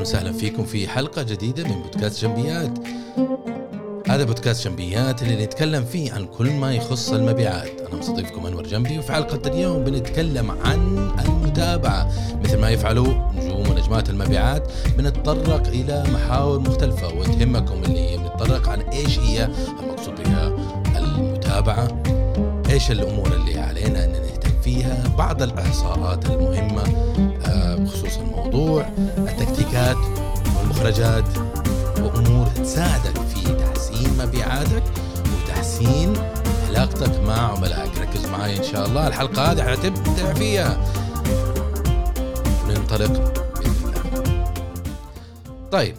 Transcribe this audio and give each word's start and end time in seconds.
أهلا 0.00 0.08
وسهلا 0.08 0.32
فيكم 0.32 0.64
في 0.64 0.88
حلقة 0.88 1.22
جديدة 1.22 1.64
من 1.64 1.82
بودكاست 1.82 2.24
جنبيات. 2.24 2.70
هذا 4.08 4.24
بودكاست 4.24 4.68
جنبيات 4.68 5.22
اللي 5.22 5.44
نتكلم 5.44 5.84
فيه 5.84 6.12
عن 6.12 6.26
كل 6.26 6.50
ما 6.50 6.74
يخص 6.74 7.12
المبيعات. 7.12 7.80
أنا 7.80 7.98
مستضيفكم 7.98 8.46
أنور 8.46 8.66
جنبي 8.66 8.98
وفي 8.98 9.12
حلقة 9.12 9.48
اليوم 9.48 9.84
بنتكلم 9.84 10.50
عن 10.50 11.10
المتابعة 11.24 12.12
مثل 12.44 12.58
ما 12.58 12.70
يفعلوا 12.70 13.06
نجوم 13.36 13.68
ونجمات 13.70 14.10
المبيعات 14.10 14.72
بنتطرق 14.98 15.66
إلى 15.66 16.04
محاور 16.12 16.58
مختلفة 16.58 17.08
وتهمكم 17.14 17.84
اللي 17.84 18.00
هي 18.00 18.16
بنتطرق 18.16 18.68
عن 18.68 18.80
إيش 18.80 19.18
هي 19.18 19.48
المقصود 19.80 20.14
بها 20.24 20.56
المتابعة 20.96 22.02
إيش 22.70 22.90
الأمور 22.90 23.32
اللي 23.32 23.60
علينا 23.60 24.04
أن 24.04 24.12
نهتم 24.12 24.60
فيها 24.62 25.04
بعض 25.18 25.42
الإحصاءات 25.42 26.26
المهمة 26.26 26.82
آه، 27.46 27.74
بخصوص 27.74 28.18
الموضوع 28.18 28.86
التكتيكات 29.70 29.96
والمخرجات 30.56 31.38
وأمور 31.98 32.46
تساعدك 32.46 33.20
في 33.20 33.54
تحسين 33.54 34.18
مبيعاتك 34.18 34.82
وتحسين 35.34 36.16
علاقتك 36.68 37.20
مع 37.20 37.52
عملائك. 37.56 37.98
ركز 37.98 38.26
معي 38.26 38.56
إن 38.56 38.62
شاء 38.64 38.86
الله. 38.86 39.06
الحلقة 39.08 39.52
هذه 39.52 39.62
حتبدع 39.62 40.34
فيها 40.34 40.92
ننطلق 42.68 43.40
طيب 45.72 45.96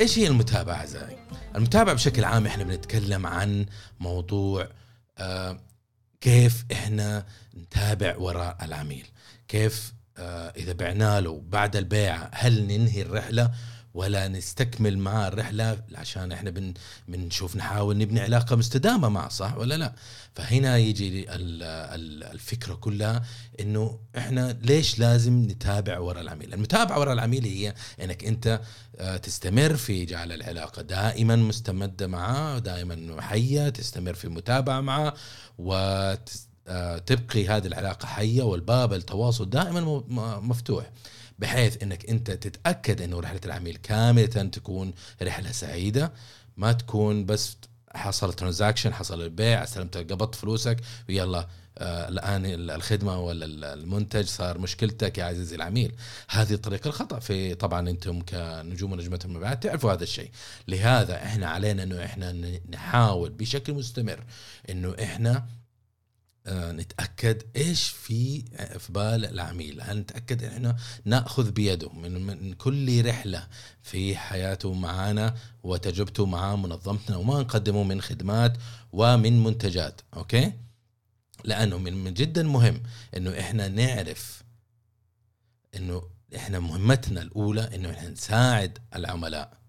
إيش 0.00 0.18
هي 0.18 0.26
المتابعة 0.26 0.74
اعزائي 0.74 1.16
المتابعة 1.56 1.94
بشكل 1.94 2.24
عام 2.24 2.46
إحنا 2.46 2.64
بنتكلم 2.64 3.26
عن 3.26 3.66
موضوع 4.00 4.68
آه 5.18 5.58
كيف 6.20 6.64
إحنا 6.72 7.26
نتابع 7.56 8.16
وراء 8.16 8.56
العميل؟ 8.62 9.06
كيف 9.48 9.92
إذا 10.56 10.72
بعنا 10.72 11.20
له 11.20 11.42
بعد 11.48 11.76
البيع 11.76 12.28
هل 12.32 12.62
ننهي 12.66 13.02
الرحلة 13.02 13.50
ولا 13.94 14.28
نستكمل 14.28 14.98
معاه 14.98 15.28
الرحلة؟ 15.28 15.78
عشان 15.94 16.32
إحنا 16.32 16.50
بن 16.50 16.74
بنشوف 17.08 17.56
نحاول 17.56 17.98
نبني 17.98 18.20
علاقة 18.20 18.56
مستدامة 18.56 19.08
معه 19.08 19.28
صح 19.28 19.56
ولا 19.56 19.74
لا؟ 19.74 19.94
فهنا 20.34 20.76
يجي 20.76 21.26
الفكرة 22.32 22.74
كلها 22.74 23.22
إنه 23.60 23.98
إحنا 24.18 24.58
ليش 24.62 24.98
لازم 24.98 25.42
نتابع 25.50 25.98
وراء 25.98 26.22
العميل؟ 26.22 26.54
المتابعة 26.54 26.98
وراء 26.98 27.14
العميل 27.14 27.44
هي 27.44 27.74
إنك 28.02 28.24
أنت 28.24 28.60
آه، 28.96 29.16
تستمر 29.16 29.76
في 29.76 30.04
جعل 30.04 30.32
العلاقة 30.32 30.82
دائما 30.82 31.36
مستمدة 31.36 32.06
معه 32.06 32.58
دائما 32.58 33.22
حية 33.22 33.68
تستمر 33.68 34.14
في 34.14 34.24
المتابعه 34.24 34.80
معه 34.80 35.14
وتبقي 36.68 37.48
هذه 37.48 37.66
العلاقة 37.66 38.06
حية 38.06 38.42
والباب 38.42 38.92
التواصل 38.92 39.50
دائما 39.50 40.02
مفتوح 40.40 40.90
بحيث 41.38 41.82
إنك 41.82 42.10
أنت 42.10 42.30
تتأكد 42.30 43.00
إنه 43.02 43.20
رحلة 43.20 43.40
العميل 43.44 43.76
كاملة 43.76 44.26
تكون 44.26 44.94
رحلة 45.22 45.52
سعيدة 45.52 46.12
ما 46.56 46.72
تكون 46.72 47.26
بس 47.26 47.56
حصل 47.94 48.32
ترانزاكشن 48.32 48.94
حصل 48.94 49.22
البيع 49.22 49.62
استلمت 49.62 49.96
قبضت 49.96 50.34
فلوسك 50.34 50.76
ويلا 51.08 51.48
آه 51.78 52.08
الآن 52.08 52.70
الخدمة 52.70 53.20
ولا 53.20 53.74
المنتج 53.74 54.24
صار 54.24 54.58
مشكلتك 54.58 55.18
يا 55.18 55.24
عزيزي 55.24 55.56
العميل. 55.56 55.92
هذه 56.28 56.52
الطريقة 56.52 56.88
الخطأ 56.88 57.18
في 57.18 57.54
طبعا 57.54 57.90
أنتم 57.90 58.22
كنجوم 58.22 58.92
ونجمة 58.92 59.20
المبيعات 59.24 59.62
تعرفوا 59.62 59.92
هذا 59.92 60.02
الشيء. 60.02 60.30
لهذا 60.68 61.16
إحنا 61.16 61.48
علينا 61.48 61.82
إنه 61.82 62.04
إحنا 62.04 62.32
نحاول 62.70 63.30
بشكل 63.30 63.72
مستمر 63.72 64.24
إنه 64.70 64.94
إحنا 65.02 65.36
آه، 65.36 65.44
نتأكد 66.48 67.42
إيش 67.56 67.88
في 67.88 68.42
في 68.78 68.92
بال 68.92 69.24
العميل. 69.24 69.80
هل 69.82 69.98
نتأكد 69.98 70.42
ان 70.44 70.50
إحنا 70.52 70.76
نأخذ 71.04 71.50
بيده 71.50 71.88
من, 71.92 72.26
من 72.26 72.52
كل 72.54 73.06
رحلة 73.06 73.48
في 73.82 74.16
حياته 74.16 74.74
معنا 74.74 75.34
وتجربته 75.62 76.26
مع 76.26 76.56
منظمتنا 76.56 77.16
وما 77.16 77.40
نقدمه 77.40 77.82
من 77.82 78.00
خدمات 78.00 78.56
ومن 78.92 79.44
منتجات 79.44 80.00
أوكي؟ 80.16 80.52
لأنه 81.44 81.78
من 81.78 82.14
جدا 82.14 82.42
مهم 82.42 82.82
إنه 83.16 83.40
إحنا 83.40 83.68
نعرف 83.68 84.42
إنه 85.76 86.02
إحنا 86.36 86.58
مهمتنا 86.60 87.22
الأولى 87.22 87.70
إنه 87.74 87.90
إحنا 87.90 88.10
نساعد 88.10 88.78
العملاء. 88.94 89.63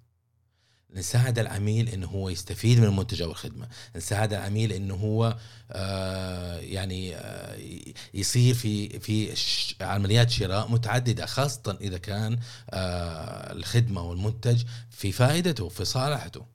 نساعد 0.96 1.40
العميل 1.40 1.90
إنه 1.90 2.08
هو 2.08 2.30
يستفيد 2.30 2.80
من 2.80 2.86
المنتج 2.86 3.22
أو 3.22 3.32
الخدمة، 3.32 3.68
نساعد 3.96 4.34
العميل 4.34 4.72
إنه 4.72 4.96
هو 4.96 5.38
آه 5.72 6.58
يعني 6.60 7.16
آه 7.16 7.58
يصير 8.14 8.54
في 8.54 9.00
في 9.00 9.36
عمليات 9.82 10.30
شراء 10.30 10.72
متعددة 10.72 11.26
خاصة 11.26 11.78
إذا 11.82 11.98
كان 11.98 12.40
آه 12.70 13.54
الخدمة 13.54 14.02
والمنتج 14.02 14.64
في 14.90 15.12
فائدته 15.12 15.70
في 15.70 15.86
صالحته. 15.86 16.46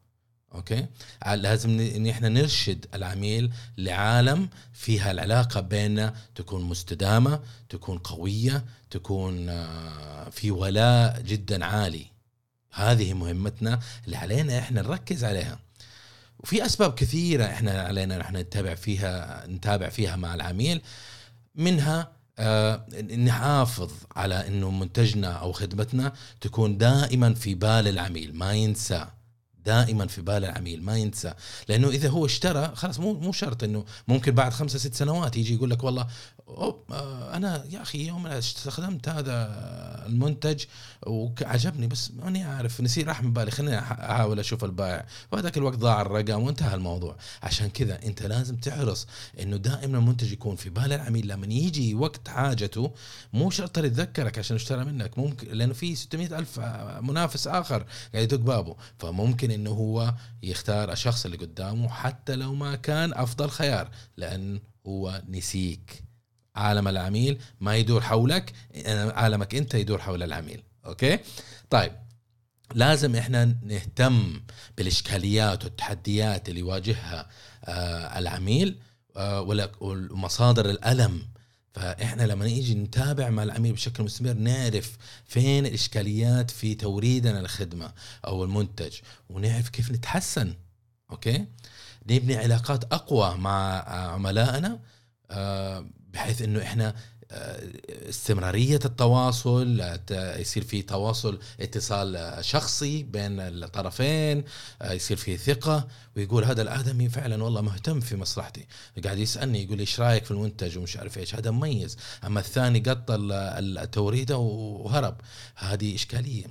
أوكي؟ 0.54 0.86
لازم 1.26 1.80
إن 1.80 2.06
إحنا 2.06 2.28
نرشد 2.28 2.86
العميل 2.94 3.52
لعالم 3.78 4.48
فيها 4.72 5.10
العلاقة 5.10 5.60
بيننا 5.60 6.14
تكون 6.34 6.62
مستدامة، 6.62 7.40
تكون 7.68 7.98
قوية، 7.98 8.64
تكون 8.90 9.48
آه، 9.48 10.30
في 10.30 10.50
ولاء 10.50 11.20
جدا 11.20 11.64
عالي. 11.64 12.06
هذه 12.72 13.14
مهمتنا 13.14 13.80
اللي 14.04 14.16
علينا 14.16 14.58
إحنا 14.58 14.82
نركز 14.82 15.24
عليها. 15.24 15.58
وفي 16.38 16.66
أسباب 16.66 16.94
كثيرة 16.94 17.44
إحنا 17.44 17.82
علينا 17.82 18.20
إحنا 18.20 18.42
نتابع 18.42 18.74
فيها 18.74 19.46
نتابع 19.46 19.88
فيها 19.88 20.16
مع 20.16 20.34
العميل. 20.34 20.82
منها 21.54 22.12
آه 22.38 22.86
نحافظ 23.16 23.92
على 24.16 24.48
إنه 24.48 24.70
منتجنا 24.70 25.32
أو 25.32 25.52
خدمتنا 25.52 26.12
تكون 26.40 26.78
دائما 26.78 27.34
في 27.34 27.54
بال 27.54 27.88
العميل 27.88 28.36
ما 28.36 28.52
ينسى. 28.52 29.06
دائما 29.66 30.06
في 30.06 30.22
بال 30.22 30.44
العميل 30.44 30.82
ما 30.82 30.98
ينسى. 30.98 31.34
لأنه 31.68 31.88
إذا 31.88 32.08
هو 32.08 32.26
اشترى 32.26 32.72
خلاص 32.74 33.00
مو 33.00 33.12
مو 33.12 33.32
شرط 33.32 33.64
إنه 33.64 33.84
ممكن 34.08 34.32
بعد 34.32 34.52
خمسة 34.52 34.78
ست 34.78 34.94
سنوات 34.94 35.36
يجي 35.36 35.54
يقول 35.54 35.70
لك 35.70 35.84
والله 35.84 36.06
آه، 36.58 37.36
أنا 37.36 37.64
يا 37.70 37.82
أخي 37.82 38.06
يوم 38.06 38.26
أنا 38.26 38.38
استخدمت 38.38 39.08
هذا 39.08 39.54
المنتج 40.06 40.64
وعجبني 41.06 41.86
بس 41.86 42.10
ماني 42.10 42.44
عارف 42.44 42.80
نسي 42.80 43.02
راح 43.02 43.22
من 43.22 43.32
بالي 43.32 43.50
خليني 43.50 43.78
أحاول 43.78 44.38
أشوف 44.38 44.64
البائع. 44.64 45.06
وهذاك 45.32 45.56
الوقت 45.56 45.78
ضاع 45.78 46.00
الرقم 46.00 46.42
وانتهى 46.42 46.74
الموضوع. 46.74 47.16
عشان 47.42 47.70
كذا 47.70 48.00
أنت 48.06 48.22
لازم 48.22 48.56
تحرص 48.56 49.06
إنه 49.40 49.56
دائما 49.56 49.98
المنتج 49.98 50.32
يكون 50.32 50.56
في 50.56 50.70
بال 50.70 50.92
العميل. 50.92 51.28
لما 51.28 51.46
يجي 51.46 51.94
وقت 51.94 52.28
حاجته 52.28 52.94
مو 53.32 53.50
شرط 53.50 53.78
يتذكرك 53.78 54.38
عشان 54.38 54.56
اشترى 54.56 54.84
منك 54.84 55.18
ممكن 55.18 55.48
لأنه 55.48 55.72
في 55.72 55.94
600 55.96 56.38
ألف 56.38 56.60
منافس 57.00 57.46
آخر 57.46 57.86
قاعد 58.14 58.24
يدق 58.24 58.40
بابه. 58.40 58.76
فممكن 58.98 59.49
إنه 59.50 59.70
هو 59.70 60.14
يختار 60.42 60.92
الشخص 60.92 61.24
اللي 61.24 61.36
قدامه 61.36 61.88
حتى 61.88 62.36
لو 62.36 62.54
ما 62.54 62.74
كان 62.76 63.12
أفضل 63.14 63.50
خيار 63.50 63.90
لأن 64.16 64.60
هو 64.86 65.22
نسيك. 65.28 66.04
عالم 66.56 66.88
العميل 66.88 67.40
ما 67.60 67.76
يدور 67.76 68.00
حولك 68.00 68.52
عالمك 69.14 69.54
أنت 69.54 69.74
يدور 69.74 69.98
حول 69.98 70.22
العميل. 70.22 70.62
okay؟ 70.86 71.18
طيب 71.70 71.92
لازم 72.74 73.16
إحنا 73.16 73.56
نهتم 73.62 74.40
بالإشكاليات 74.76 75.64
والتحديات 75.64 76.48
اللي 76.48 76.60
يواجهها 76.60 77.28
آه 77.64 78.18
العميل 78.18 78.78
آه 79.16 79.70
ومصادر 79.80 80.70
الألم 80.70 81.22
فإحنا 81.72 82.22
لما 82.22 82.44
نيجي 82.44 82.74
نتابع 82.74 83.30
مع 83.30 83.42
العميل 83.42 83.72
بشكل 83.72 84.02
مستمر 84.04 84.32
نعرف 84.32 84.96
فين 85.26 85.66
الإشكاليات 85.66 86.50
في 86.50 86.74
توريدنا 86.74 87.40
الخدمه 87.40 87.92
أو 88.26 88.44
المنتج 88.44 88.98
ونعرف 89.30 89.68
كيف 89.68 89.90
نتحسن 89.90 90.54
okay؟ 91.10 91.46
نبني 92.10 92.36
علاقات 92.36 92.84
أقوى 92.92 93.36
مع 93.36 93.88
عملائنا 93.88 94.80
آه 95.30 95.86
بحيث 96.12 96.42
إنه 96.42 96.62
إحنا 96.62 96.94
استمرارية 98.08 98.80
التواصل 98.84 99.98
يصير 100.10 100.64
في 100.64 100.82
تواصل 100.82 101.38
اتصال 101.60 102.36
شخصي 102.44 103.02
بين 103.02 103.40
الطرفين 103.40 104.44
آه، 104.82 104.92
يصير 104.92 105.16
في 105.16 105.36
ثقة 105.36 105.88
ويقول 106.16 106.44
هذا 106.44 106.62
الآدمي 106.62 107.08
فعلا 107.08 107.44
والله 107.44 107.60
مهتم 107.60 108.00
في 108.00 108.16
مصلحتي. 108.16 108.66
قاعد 109.04 109.18
يسألني 109.18 109.64
يقول 109.64 109.78
إيش 109.78 110.00
رأيك 110.00 110.24
في 110.24 110.30
المنتج 110.30 110.78
ومش 110.78 110.96
عارف 110.96 111.18
إيش. 111.18 111.34
هذا 111.34 111.50
مميز. 111.50 111.96
أما 112.24 112.40
الثاني 112.40 112.78
قط 112.80 113.06
التوريدة 113.10 114.36
وهرب. 114.38 115.16
هذه 115.56 115.94
إشكالية. 115.94 116.44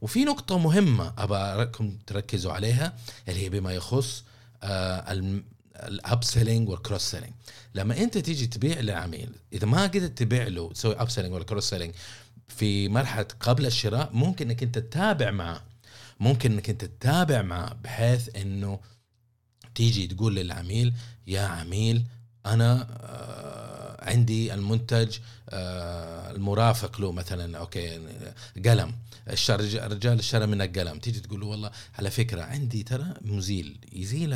وفي 0.00 0.24
نقطة 0.24 0.58
مهمة 0.58 1.12
أبغاكم 1.18 1.98
تركزوا 2.06 2.52
عليها 2.52 2.96
اللي 3.28 3.44
هي 3.44 3.48
بما 3.48 3.72
يخص 3.72 4.24
آه، 4.62 5.12
ال 5.82 5.96
up 5.96 6.24
selling 6.24 6.68
وال 6.68 6.78
cross 6.78 7.02
selling 7.02 7.32
لما 7.74 7.98
انت 7.98 8.18
تيجي 8.18 8.46
تبيع 8.46 8.80
لعميل 8.80 9.30
إذا 9.52 9.66
ما 9.66 9.82
قدرت 9.82 10.18
تبيع 10.18 10.46
له 10.46 10.72
تسوي 10.72 10.94
up 10.94 11.10
selling 11.10 11.34
ولا 11.34 11.44
cross 11.44 11.70
selling 11.70 11.94
في 12.48 12.88
مرحلة 12.88 13.26
قبل 13.40 13.66
الشراء 13.66 14.10
ممكن 14.12 14.50
إنك 14.50 14.62
أنت 14.62 14.78
تتابع 14.78 15.30
معه 15.30 15.64
ممكن 16.20 16.52
إنك 16.52 16.70
أنت 16.70 16.84
تتابع 16.84 17.42
معه 17.42 17.74
بحيث 17.74 18.36
إنه 18.36 18.80
تيجي 19.74 20.06
تقول 20.06 20.36
للعميل 20.36 20.94
يا 21.26 21.40
عميل 21.40 22.04
أنا 22.46 22.86
آه، 22.90 23.75
عندي 24.06 24.54
المنتج 24.54 25.18
آه، 25.48 26.30
المرافق 26.30 27.00
له 27.00 27.12
مثلا 27.12 27.58
okay 27.58 28.00
قلم. 28.66 28.94
الرجال 29.28 30.18
اشترى 30.18 30.46
منك 30.46 30.78
قلم. 30.78 30.98
تيجي 30.98 31.20
تقول 31.20 31.40
له 31.40 31.46
والله 31.46 31.70
على 31.98 32.10
فكرة 32.10 32.42
عندي 32.42 32.82
ترى 32.82 33.14
مزيل. 33.20 33.78
يزيل 33.92 34.34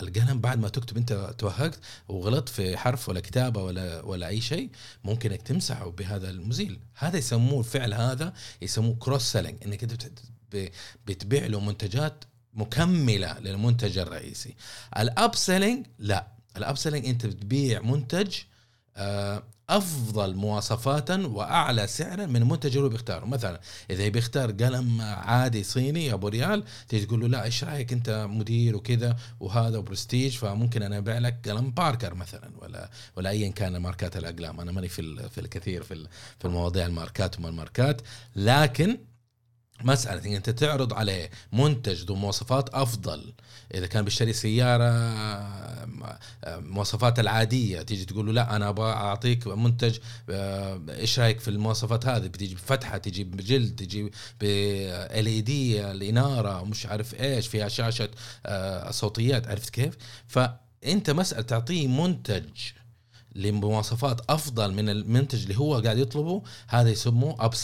القلم 0.00 0.40
بعد 0.40 0.58
ما 0.58 0.68
تكتب 0.68 0.96
أنت 0.96 1.34
توهقت 1.38 1.78
وغلطت 2.08 2.48
في 2.48 2.76
حرف 2.76 3.08
ولا 3.08 3.20
كتابة 3.20 3.62
ولا 3.62 4.02
ولا 4.02 4.28
أي 4.28 4.40
شيء 4.40 4.70
ممكن 5.04 5.30
انك 5.30 5.42
تمسحه 5.42 5.90
بهذا 5.90 6.30
المزيل. 6.30 6.78
هذا 6.94 7.16
يسموه 7.16 7.58
الفعل 7.58 7.94
هذا 7.94 8.32
يسموه 8.62 8.96
cross 8.98 9.22
selling 9.32 9.56
إنك 9.64 9.82
أنت 9.82 10.10
بتبيع 11.06 11.46
له 11.46 11.60
منتجات 11.60 12.24
مكملة 12.54 13.38
للمنتج 13.38 13.98
الرئيسي. 13.98 14.54
ال 14.98 15.10
up 15.10 15.34
selling 15.34 15.86
لا. 15.98 16.26
ال 16.56 16.63
up 16.63 16.76
selling 16.76 17.06
أنت 17.06 17.26
بتبيع 17.26 17.82
منتج 17.82 18.34
آه، 18.34 18.57
أفضل 19.68 20.34
مواصفاتا 20.34 21.26
وأعلى 21.26 21.86
سعرا 21.86 22.26
من 22.26 22.36
المنتج 22.36 22.76
اللي 22.76 22.88
بيختاره 22.88 23.24
مثلا 23.24 23.60
إذا 23.90 24.08
بيختار 24.08 24.50
قلم 24.50 25.00
عادي 25.00 25.62
صيني 25.62 26.12
أبو 26.12 26.28
ريال 26.28 26.64
تيجي 26.88 27.06
تقول 27.06 27.20
له 27.20 27.28
لا 27.28 27.44
إيش 27.44 27.64
رأيك 27.64 27.92
أنت 27.92 28.26
مدير 28.30 28.76
وكذا 28.76 29.16
وهذا 29.40 29.78
برستيج 29.78 30.36
فممكن 30.36 30.82
أنا 30.82 30.98
أبيع 30.98 31.18
لك 31.18 31.48
قلم 31.48 31.70
باركر 31.70 32.14
مثلا 32.14 32.50
ولا 32.58 32.90
ولا 33.16 33.30
ايا 33.30 33.50
كان 33.50 33.76
ماركات 33.76 34.16
الأقلام. 34.16 34.60
أنا 34.60 34.72
ماني 34.72 34.88
في 34.88 35.28
في 35.28 35.40
الكثير 35.40 35.82
في 35.82 36.06
في 36.38 36.44
المواضيع 36.44 36.86
الماركات 36.86 37.38
وما 37.38 37.48
الماركات. 37.48 38.02
لكن 38.36 38.98
مسألة 39.84 40.36
أنت 40.36 40.50
تعرض 40.50 40.94
عليه 40.94 41.30
منتج 41.52 42.04
ذو 42.04 42.14
مواصفات 42.14 42.68
أفضل 42.68 43.32
إذا 43.74 43.86
كان 43.86 44.04
بيشتري 44.04 44.32
سيارة 44.32 44.90
مواصفات 46.46 47.18
العادية 47.18 47.82
تيجي 47.82 48.04
تقول 48.04 48.26
له 48.26 48.32
لا 48.32 48.56
أنا 48.56 48.68
أبغى 48.68 48.92
أعطيك 48.92 49.46
منتج 49.46 49.98
آه، 50.30 50.80
إيش 50.88 51.20
رأيك 51.20 51.40
في 51.40 51.48
المواصفات 51.48 52.06
هذه 52.06 52.26
بتيجي 52.26 52.54
بفتحة 52.54 52.98
تيجي 52.98 53.24
بجلد 53.24 53.76
تيجي 53.76 54.10
ال 54.42 55.26
اي 55.26 55.40
دي 55.40 55.90
الإنارة 55.90 56.64
مش 56.64 56.86
عارف 56.86 57.20
إيش 57.20 57.46
فيها 57.46 57.68
شاشة 57.68 58.08
آه، 58.46 58.90
صوتيات 58.90 59.48
عرفت 59.48 59.70
كيف؟ 59.70 59.96
فأنت 60.26 61.10
مسألة 61.10 61.42
تعطيه 61.42 61.88
منتج 61.88 62.44
لمواصفات 63.38 64.20
أفضل 64.30 64.74
من 64.74 64.88
المنتج 64.88 65.42
اللي 65.42 65.58
هو 65.58 65.80
قاعد 65.80 65.98
يطلبه 65.98 66.42
هذا 66.68 66.90
يسموه 66.90 67.36
اب 67.40 67.54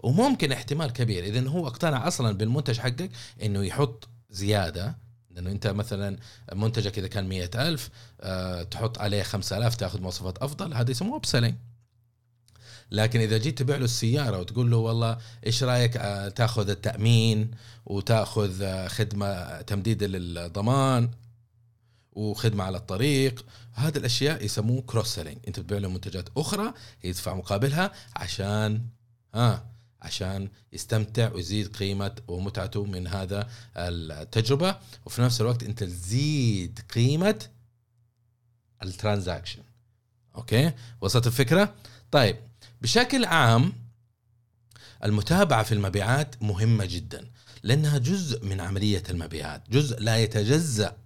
وممكن 0.00 0.52
احتمال 0.52 0.92
كبير 0.92 1.24
اذا 1.24 1.48
هو 1.48 1.66
اقتنع 1.66 2.08
أصلا 2.08 2.32
بالمنتج 2.32 2.78
حقك 2.78 3.10
إنه 3.42 3.64
يحط 3.64 4.08
زيادة 4.30 4.96
لأنه 5.30 5.50
أنت 5.50 5.66
مثلا 5.66 6.16
منتجك 6.54 6.98
إذا 6.98 7.08
كان 7.08 7.28
مئة 7.28 7.68
ألف 7.68 7.90
أه 8.20 8.62
تحط 8.62 8.98
عليه 8.98 9.22
خمسة 9.22 9.58
ألاف 9.58 9.76
تأخذ 9.76 10.00
مواصفات 10.00 10.38
أفضل 10.38 10.74
هذا 10.74 10.90
يسموه 10.90 11.16
up 11.16 11.54
لكن 12.90 13.20
إذا 13.20 13.38
جيت 13.38 13.58
تبيع 13.58 13.76
له 13.76 13.84
السيارة 13.84 14.38
وتقول 14.38 14.70
له 14.70 14.76
والله 14.76 15.18
إيش 15.46 15.64
رأيك 15.64 15.96
آه، 15.96 16.28
تأخذ 16.28 16.70
التأمين 16.70 17.50
وتأخذ 17.86 18.62
آه، 18.62 18.88
خدمة 18.88 19.60
تمديد 19.60 20.04
للضمان 20.04 21.10
وخدمة 22.12 22.64
على 22.64 22.76
الطريق 22.76 23.44
هذه 23.78 23.96
الأشياء 23.96 24.44
يسموه 24.44 24.82
cross 24.82 25.14
selling 25.14 25.38
أنت 25.48 25.60
بتبيع 25.60 25.78
له 25.78 25.88
منتجات 25.88 26.28
أخرى 26.36 26.74
يدفع 27.04 27.34
مقابلها 27.34 27.92
عشان 28.16 28.82
ها 29.34 29.52
آه 29.52 29.64
عشان 30.02 30.48
يستمتع 30.72 31.32
ويزيد 31.32 31.76
قيمة 31.76 32.16
ومتعته 32.28 32.84
من 32.84 33.06
هذا 33.06 33.48
التجربة. 33.76 34.76
وفي 35.06 35.22
نفس 35.22 35.40
الوقت 35.40 35.62
أنت 35.62 35.84
تزيد 35.84 36.80
قيمة 36.94 37.46
ال 38.82 38.88
transaction. 38.88 39.62
okay؟ 40.36 40.72
وصلت 41.00 41.26
الفكرة؟ 41.26 41.74
طيب 42.10 42.36
بشكل 42.82 43.24
عام 43.24 43.72
المتابعة 45.04 45.62
في 45.62 45.72
المبيعات 45.72 46.42
مهمة 46.42 46.84
جدا 46.84 47.30
لأنها 47.62 47.98
جزء 47.98 48.44
من 48.44 48.60
عملية 48.60 49.02
المبيعات 49.10 49.70
جزء 49.70 50.00
لا 50.00 50.16
يتجزأ 50.16 50.96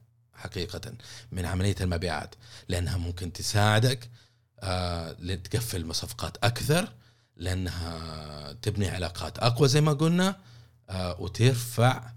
حقيقة 0.43 0.93
من 1.33 1.45
عملية 1.47 1.75
المبيعات 1.81 2.35
لأنها 2.69 2.97
ممكن 2.97 3.33
تساعدك 3.33 4.11
آه 4.61 5.17
لتقفل 5.19 5.95
صفقات 5.95 6.37
أكثر 6.45 6.93
لأنها 7.37 8.53
تبني 8.53 8.89
علاقات 8.89 9.39
أقوى 9.39 9.69
زي 9.69 9.81
ما 9.81 9.93
قلنا 9.93 10.37
آه 10.91 11.21
وترفع 11.21 12.13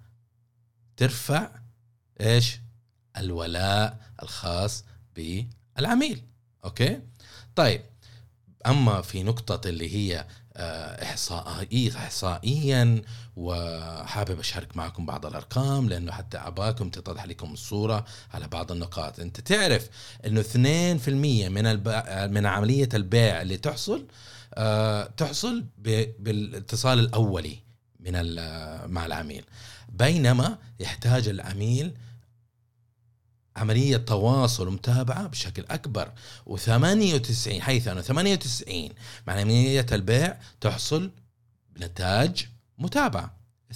ترفع 0.98 1.50
إيش؟ 2.22 2.60
الولاء 3.18 3.98
الخاص 4.24 4.84
بالعميل. 5.16 6.24
أوكي؟ 6.66 7.02
طيب 7.56 7.82
أما 8.66 9.02
في 9.02 9.24
نقطة 9.24 9.70
اللي 9.70 9.96
هي 9.96 10.28
آه، 10.58 11.04
احصائيا 11.04 11.92
احصائيا 11.96 13.02
وحابب 13.36 14.40
أشارك 14.40 14.78
معكم 14.78 15.06
بعض 15.06 15.26
الأرقام 15.26 15.90
لأنه 15.90 16.12
حتى 16.12 16.38
أباكم 16.38 16.90
تتضح 16.90 17.26
لكم 17.26 17.54
الصورة 17.54 18.06
على 18.34 18.48
بعض 18.48 18.72
النقاط 18.72 19.20
أنت 19.20 19.40
تعرف 19.40 19.90
إنه 20.26 20.42
2% 20.42 20.48
من 21.50 21.66
الب... 21.66 22.04
من 22.32 22.46
عملية 22.46 22.90
البيع 22.94 23.42
اللي 23.42 23.58
تحصل 23.58 24.06
أه 24.54 25.04
تحصل. 25.18 25.66
بالاتصال 26.20 27.00
الأولي 27.00 27.58
من 28.00 28.12
مع 28.92 29.06
العميل 29.06 29.44
بينما 29.90 30.58
يحتاج 30.80 31.28
العميل 31.28 31.94
عملية 33.56 33.98
تواصل 33.98 34.68
ومتابعة 34.68 35.28
بشكل 35.28 35.66
أكبر. 35.70 36.12
و98 36.50 37.50
حيث 37.60 37.88
أنه 37.88 38.02
98 38.02 38.90
مع 39.28 39.34
عملية 39.34 39.86
البيع 39.92 40.38
تحصل 40.62 41.12
بنتاج 41.76 42.48
متابعة 42.78 43.38
2% 43.72 43.76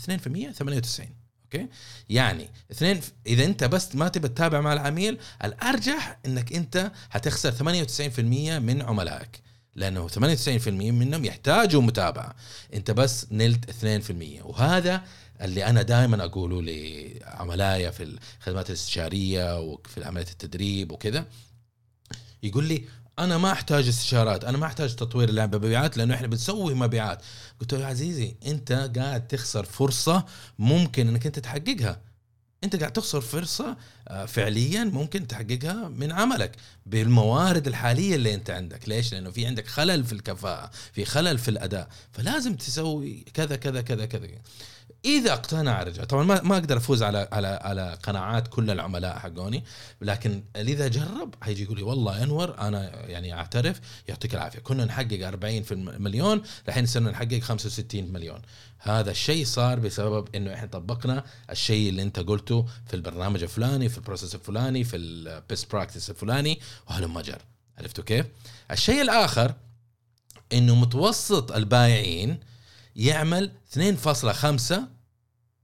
98 0.52 1.10
أوكي؟ 1.44 1.68
يعني 2.10 2.50
اثنين 2.72 3.02
إذا 3.28 3.46
أنت 3.46 3.64
بس 3.64 3.96
ما 3.96 4.08
تبى 4.08 4.28
تتابع 4.28 4.62
مع 4.62 4.74
العميل 4.74 5.18
الأرجح 5.44 6.20
إنك 6.26 6.54
أنت 6.54 6.92
حتخسر 7.10 7.52
98% 7.52 8.20
من 8.20 8.81
عملائك 8.81 9.42
لأنه 9.76 10.08
98% 10.08 10.68
منهم 10.68 11.26
يحتاجوا 11.26 11.81
متابعة. 11.81 12.36
أنت 12.74 12.92
بس 12.92 13.28
نلت 13.31 13.70
2% 13.70 14.46
وهذا 14.46 15.04
اللي 15.41 15.65
أنا 15.65 15.81
دائما 15.81 16.25
أقوله 16.25 16.62
لعملائي 16.62 17.91
في 17.91 18.18
الخدمات 18.39 18.69
الاستشارية 18.69 19.59
وفي 19.59 20.03
عمليه 20.03 20.27
التدريب 20.31 20.91
وكذا 20.91 21.25
يقول 22.44 22.64
لي 22.64 22.83
أنا 23.19 23.37
ما 23.37 23.52
أحتاج 23.52 23.87
استشارات 23.87 24.44
أنا 24.44 24.57
ما 24.57 24.66
أحتاج 24.66 24.95
تطوير 24.95 25.30
المبيعات 25.30 25.97
لأنه 25.97 26.16
إحنا 26.16 26.28
بنسوي 26.28 26.73
مبيعات. 26.73 27.21
قلت 27.61 27.73
له 27.73 27.80
يا 27.80 27.85
عزيزي 27.85 28.35
أنت 28.47 28.92
قاعد 28.97 29.28
تخسر 29.28 29.66
فرصة 29.66 30.25
ممكن 30.59 31.07
إنك 31.07 31.25
أنت 31.25 31.40
تحققها. 31.40 32.02
أنت 32.64 32.75
قاعد 32.75 32.94
تخسر 32.94 33.21
فرصة 33.21 33.78
آه، 34.07 34.25
فعليا 34.25 34.83
ممكن 34.83 35.28
تحققها 35.28 35.87
من 35.87 36.11
عملك 36.11 36.56
بالموارد 36.85 37.68
الحالية 37.68 38.16
اللي 38.16 38.33
أنت 38.33 38.49
عندك. 38.49 38.90
ليش؟ 38.90 39.14
لأنه 39.14 39.31
في 39.31 39.45
عندك 39.45 39.68
خلل 39.68 40.04
في 40.04 40.14
الكفاءة 40.14 40.71
في 40.94 41.06
خلل 41.06 41.37
في 41.37 41.52
الأداء. 41.52 41.90
فلازم 42.11 42.56
تسوي 42.56 43.25
كذا 43.33 43.56
كذا 43.56 43.81
كذا 43.81 44.06
كذا. 44.06 44.28
إذا 45.06 45.33
اقتنع 45.33 45.81
الرجال. 45.81 46.07
طبعا 46.07 46.23
ما 46.23 46.41
ما 46.41 46.57
أقدر 46.57 46.77
أفوز 46.77 47.03
على 47.03 47.27
على 47.31 47.47
على 47.47 47.97
قناعات 48.03 48.47
كل 48.47 48.71
العملاء 48.71 49.19
حقوني 49.19 49.63
لكن 50.01 50.44
إذا 50.56 50.87
جرب 50.87 51.35
هيجي 51.44 51.63
يقول 51.63 51.77
لي 51.77 51.83
والله 51.83 52.23
أنور 52.23 52.59
أنا 52.59 53.06
يعني 53.06 53.33
أعترف 53.33 53.81
يعطيك 54.07 54.35
العافية. 54.35 54.59
كنا 54.59 54.85
نحقق 54.85 55.27
40 55.27 55.63
في 55.63 55.73
المليون 55.73 56.41
الحين 56.68 56.85
صرنا 56.85 57.11
نحقق 57.11 57.39
65 57.39 58.13
مليون. 58.13 58.41
هذا 58.79 59.11
الشيء 59.11 59.45
صار 59.45 59.79
بسبب 59.79 60.35
إنه 60.35 60.53
إحنا 60.53 60.68
طبقنا 60.68 61.23
الشيء 61.49 61.89
اللي 61.89 62.01
أنت 62.01 62.19
قلته 62.19 62.65
في 62.87 62.94
البرنامج 62.94 63.44
الفلاني 63.44 63.89
في 63.89 63.97
ال 63.97 64.02
process 64.02 64.35
الفلاني 64.35 64.83
في 64.83 64.97
ال 64.97 65.12
best 65.12 65.71
practice 65.71 66.09
الفلاني 66.09 66.59
وهلم 66.87 67.19
جر 67.19 67.41
عرفتوا 67.77 68.03
كيف؟ 68.03 68.25
الشيء 68.71 69.01
الآخر 69.01 69.53
إنه 70.53 70.75
متوسط 70.75 71.51
البائعين 71.51 72.39
يعمل 72.99 73.51
2.5 73.77 74.73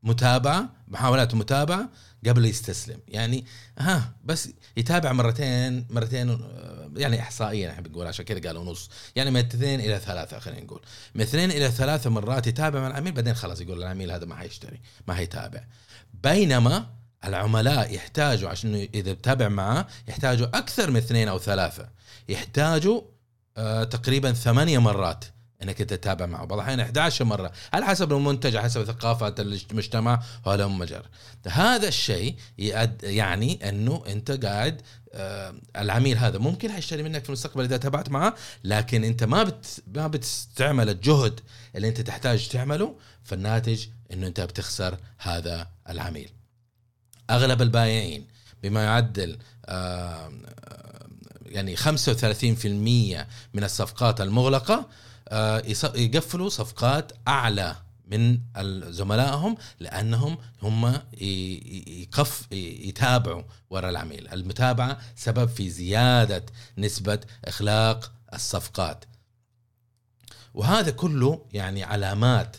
متابعة 0.03 0.69
محاولات 0.87 1.35
متابعة 1.35 1.89
قبل 2.25 2.45
يستسلم. 2.45 2.99
يعني 3.07 3.45
ها 3.77 4.13
بس 4.23 4.49
يتابع 4.77 5.11
مرتين 5.11 5.87
مرتين 5.89 6.39
يعني 6.95 7.21
احصائيا 7.21 7.71
إحنا 7.71 7.81
بنقول 7.81 8.07
عشان 8.07 8.25
كذا 8.25 8.47
قالوا 8.47 8.63
نص. 8.63 8.89
يعني 9.15 9.31
من 9.31 9.39
اثنين 9.39 9.79
إلى 9.79 9.99
ثلاثة 9.99 10.39
خلينا 10.39 10.63
نقول. 10.63 10.81
من 11.15 11.21
اثنين 11.21 11.51
إلى 11.51 11.71
ثلاثة 11.71 12.09
مرات 12.09 12.47
يتابع 12.47 12.79
مع 12.79 12.87
العميل 12.87 13.11
بعدين 13.11 13.33
خلاص 13.33 13.61
يقول 13.61 13.77
العميل 13.77 14.11
هذا 14.11 14.25
ما 14.25 14.35
حيشتري 14.35 14.81
ما 15.07 15.13
حيتابع. 15.13 15.63
بينما 16.13 16.85
العملاء 17.25 17.93
يحتاجوا 17.93 18.49
عشان 18.49 18.87
إذا 18.93 19.13
بتابع 19.13 19.47
معاه 19.47 19.87
يحتاجوا 20.07 20.47
أكثر 20.47 20.91
من 20.91 20.97
اثنين 20.97 21.27
أو 21.27 21.39
ثلاثة. 21.39 21.89
يحتاجوا 22.29 23.01
آه 23.57 23.83
تقريبا 23.83 24.33
ثمانية 24.33 24.79
مرات 24.79 25.25
انك 25.65 25.77
تتابع 25.77 26.25
معه. 26.25 26.45
بعض 26.45 26.53
الأحيان 26.59 26.79
11 26.79 27.25
مرة 27.25 27.51
على 27.73 27.85
حسب 27.85 28.13
المنتج 28.13 28.55
على 28.55 28.65
حسب 28.65 28.83
ثقافه 28.83 29.35
المجتمع 29.39 30.23
وهذا 30.45 30.67
مجر 30.67 31.05
هذا 31.47 31.87
الشيء 31.87 32.35
يعني 33.03 33.69
أنه 33.69 34.03
أنت 34.07 34.45
قاعد 34.45 34.81
آه 35.13 35.55
العميل 35.77 36.17
هذا 36.17 36.37
ممكن 36.37 36.71
حيشتري 36.71 37.03
منك 37.03 37.23
في 37.23 37.29
المستقبل 37.29 37.63
إذا 37.63 37.77
تابعت 37.77 38.09
معه 38.09 38.35
لكن 38.63 39.03
أنت 39.03 39.23
ما 39.23 39.43
بت 39.43 39.83
ما 39.95 40.07
بتستعمل 40.07 40.89
الجهد 40.89 41.39
اللي 41.75 41.87
أنت 41.87 42.01
تحتاج 42.01 42.47
تعمله 42.47 42.95
فالناتج 43.23 43.85
إنه 44.13 44.27
أنت 44.27 44.41
بتخسر 44.41 44.97
هذا 45.17 45.67
العميل. 45.89 46.29
أغلب 47.29 47.61
البائعين 47.61 48.27
بما 48.63 48.83
يعدل 48.83 49.37
يعني 51.45 51.77
35% 51.77 51.85
من 53.53 53.63
الصفقات 53.63 54.21
المغلقة 54.21 54.89
يقفلوا 55.95 56.49
صفقات 56.49 57.11
أعلى 57.27 57.75
من 58.07 58.39
زملائهم 58.91 59.57
لأنهم 59.79 60.37
هم 60.61 61.01
يقف 61.21 62.51
يتابعوا 62.51 63.43
وراء 63.69 63.89
العميل، 63.89 64.27
المتابعة 64.27 64.99
سبب 65.15 65.49
في 65.49 65.69
زيادة 65.69 66.45
نسبة 66.77 67.19
إخلاق 67.45 68.11
الصفقات. 68.33 69.05
وهذا 70.53 70.91
كله 70.91 71.45
يعني 71.53 71.83
علامات 71.83 72.57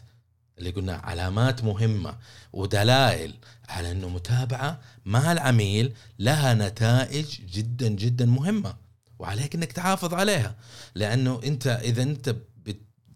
اللي 0.59 0.71
قلنا 0.71 0.97
علامات 0.97 1.65
مهمة 1.65 2.19
ودلائل 2.53 3.35
على 3.69 3.93
إنه 3.93 4.09
متابعة 4.09 4.81
مع 5.05 5.33
العميل 5.33 5.93
لها 6.19 6.55
نتائج 6.55 7.41
جدا 7.53 7.89
جدا 7.89 8.27
مهمة. 8.27 8.77
وعليك 9.19 9.55
إنك 9.55 9.73
تحافظ 9.73 10.15
عليها. 10.15 10.55
لأنه 10.95 11.41
أنت 11.45 11.67
إذا 11.67 12.03
أنت 12.03 12.37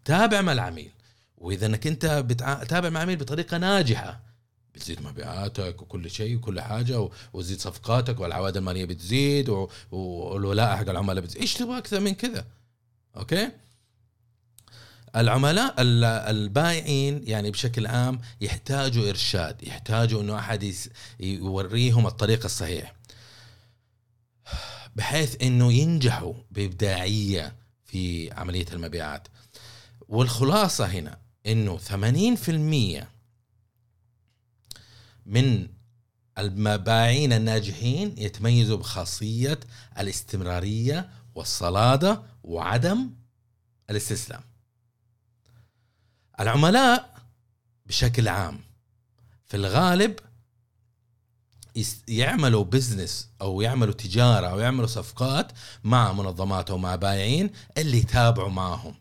بتتابع 0.01 0.41
مع 0.41 0.53
العميل. 0.53 0.91
وإذا 1.37 1.65
إنك 1.65 1.87
أنت 1.87 2.05
بتتابع 2.05 2.89
مع 2.89 2.99
العميل 2.99 3.17
بطريقة 3.17 3.57
ناجحة 3.57 4.23
بتزيد 4.75 5.01
مبيعاتك 5.01 5.81
وكل 5.81 6.09
شيء 6.09 6.35
وكل 6.35 6.61
حاجة 6.61 7.09
وتزيد 7.33 7.59
صفقاتك 7.59 8.19
والعوائد 8.19 8.57
المالية 8.57 8.85
بتزيد 8.85 9.67
والولاء 9.91 10.77
حق 10.77 10.89
العملاء 10.89 11.23
بتزيد. 11.23 11.41
إيش 11.41 11.53
تبغى 11.53 11.77
أكثر 11.77 11.99
من 11.99 12.13
كذا؟ 12.13 12.45
أوكي؟ 13.17 13.51
العملاء 15.15 15.75
البائعين 15.79 17.21
يعني 17.27 17.51
بشكل 17.51 17.87
عام 17.87 18.21
يحتاجوا 18.41 19.09
إرشاد 19.09 19.63
يحتاجوا 19.63 20.21
إنه 20.21 20.39
أحد 20.39 20.75
يوريهم 21.19 22.07
الطريق 22.07 22.43
الصحيح. 22.43 22.95
بحيث 24.95 25.41
إنه 25.41 25.73
ينجحوا 25.73 26.33
بإبداعية 26.51 27.55
في 27.85 28.31
عملية 28.31 28.65
المبيعات. 28.73 29.27
والخلاصة 30.11 30.85
هنا 30.85 31.17
إنه 31.45 31.77
80% 31.77 33.05
من 35.25 35.67
المبايعين 36.37 37.33
الناجحين 37.33 38.15
يتميزوا 38.17 38.77
بخاصية 38.77 39.59
الاستمرارية 39.99 41.09
والصلاده 41.35 42.21
وعدم 42.43 43.09
الاستسلام. 43.89 44.41
العملاء 46.39 47.15
بشكل 47.85 48.27
عام 48.27 48.59
في 49.45 49.57
الغالب 49.57 50.19
يعملوا 52.07 52.63
business 52.63 53.29
أو 53.41 53.61
يعملوا 53.61 53.93
تجارة 53.93 54.47
أو 54.47 54.59
يعملوا 54.59 54.87
صفقات 54.87 55.51
مع 55.83 56.13
منظمات 56.13 56.69
أو 56.69 56.77
مع 56.77 56.95
بايعين 56.95 57.49
اللي 57.77 57.97
يتابعوا 57.97 58.49
معهم. 58.49 58.95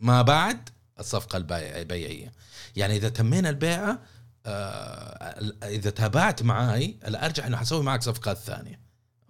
ما 0.00 0.22
بعد 0.22 0.68
الصفقة 1.00 1.36
البيعية. 1.36 2.32
يعني 2.76 2.96
إذا 2.96 3.08
تمينا 3.08 3.50
البيعة 3.50 3.98
آه، 4.46 5.42
إذا 5.62 5.90
تابعت 5.90 6.42
معاي 6.42 6.96
الارجح 7.06 7.46
إنه 7.46 7.56
حسوي 7.56 7.82
معك 7.82 8.02
صفقات 8.02 8.38
ثانية 8.38 8.80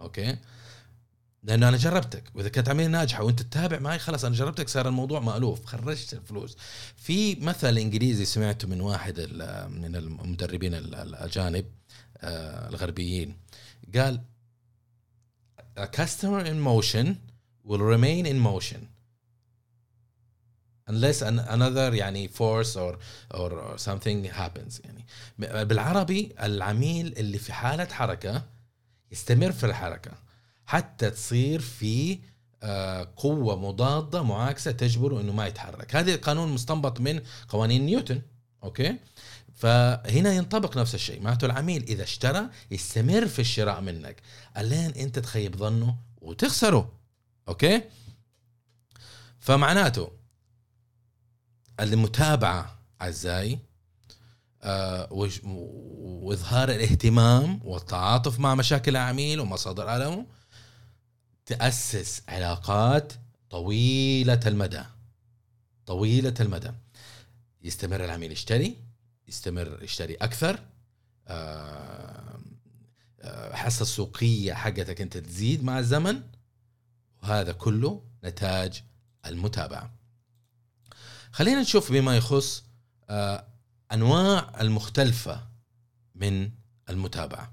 okay؟ 0.00 0.36
لأنه 1.42 1.68
أنا 1.68 1.76
جربتك. 1.76 2.24
وإذا 2.34 2.48
كانت 2.48 2.68
عمليه 2.68 2.86
ناجحه 2.86 3.22
وأنت 3.22 3.42
تتابع 3.42 3.78
معي 3.78 3.98
خلاص 3.98 4.24
أنا 4.24 4.34
جربتك 4.34 4.68
صار 4.68 4.88
الموضوع 4.88 5.20
مألوف. 5.20 5.64
خرجت 5.64 6.12
الفلوس. 6.12 6.56
في 6.96 7.34
مثل 7.34 7.78
إنجليزي 7.78 8.24
سمعته 8.24 8.68
من 8.68 8.80
واحد 8.80 9.20
من 9.70 9.96
المدربين 9.96 10.74
الأجانب 10.74 11.64
آه، 12.18 12.68
الغربيين. 12.68 13.36
قال 13.94 14.20
a 15.76 15.86
customer 15.86 16.44
in 16.44 16.58
motion 16.60 17.06
will 17.64 17.80
remain 17.80 18.26
in 18.26 18.38
motion. 18.38 18.88
Unless 20.86 21.22
another 21.22 21.94
يعني 21.94 22.28
force 22.28 22.76
or 22.76 22.98
or 23.34 23.78
something 23.78 24.24
happens 24.24 24.80
يعني. 24.84 25.06
بالعربي 25.64 26.34
العميل 26.42 27.14
اللي 27.16 27.38
في 27.38 27.52
حالة 27.52 27.84
حركة 27.84 28.42
يستمر 29.12 29.52
في 29.52 29.66
الحركة 29.66 30.12
حتى 30.66 31.10
تصير 31.10 31.60
في 31.60 32.18
آه، 32.62 33.12
قوة 33.16 33.56
مضادة 33.56 34.22
معاكسة 34.22 34.70
تجبره 34.70 35.20
إنه 35.20 35.32
ما 35.32 35.46
يتحرك. 35.46 35.96
هذا 35.96 36.14
القانون 36.14 36.48
مستنبط 36.48 37.00
من 37.00 37.20
قوانين 37.48 37.86
نيوتن 37.86 38.22
okay؟ 38.62 38.96
فهنا 39.54 40.32
ينطبق 40.32 40.78
نفس 40.78 40.94
الشيء. 40.94 41.22
معناته 41.22 41.44
العميل 41.44 41.82
إذا 41.82 42.02
اشترى 42.02 42.48
يستمر 42.70 43.26
في 43.26 43.38
الشراء 43.38 43.80
منك. 43.80 44.22
الين 44.56 44.90
أنت 44.90 45.18
تخيب 45.18 45.56
ظنه 45.56 45.96
وتخسره. 46.20 47.03
okay؟ 47.48 47.82
فمعناته 49.38 50.10
المتابعة 51.80 52.78
أعزائي 53.02 53.58
آه 54.62 55.08
وإظهار 56.22 56.68
الاهتمام 56.68 57.60
والتعاطف 57.64 58.40
مع 58.40 58.54
مشاكل 58.54 58.90
العميل 58.90 59.40
ومصادر 59.40 59.96
ألمه 59.96 60.26
تأسس 61.46 62.22
علاقات 62.28 63.12
طويلة 63.50 64.40
المدى. 64.46 64.82
طويلة 65.86 66.34
المدى. 66.40 66.70
يستمر 67.62 68.04
العميل 68.04 68.32
يشتري 68.32 68.76
يستمر 69.28 69.82
يشتري 69.82 70.14
أكثر 70.14 70.60
آه، 71.28 72.38
آه، 73.20 73.54
حصة 73.54 73.82
السوقية 73.82 74.52
حقتك 74.54 75.00
أنت 75.00 75.16
تزيد 75.16 75.64
مع 75.64 75.78
الزمن. 75.78 76.22
وهذا 77.24 77.52
كله 77.52 78.02
نتاج 78.24 78.82
المتابعة. 79.26 79.94
خلينا 81.32 81.60
نشوف 81.60 81.92
بما 81.92 82.16
يخص 82.16 82.64
آه، 83.10 83.46
أنواع 83.92 84.60
المختلفة 84.60 85.46
من 86.14 86.50
المتابعة. 86.90 87.52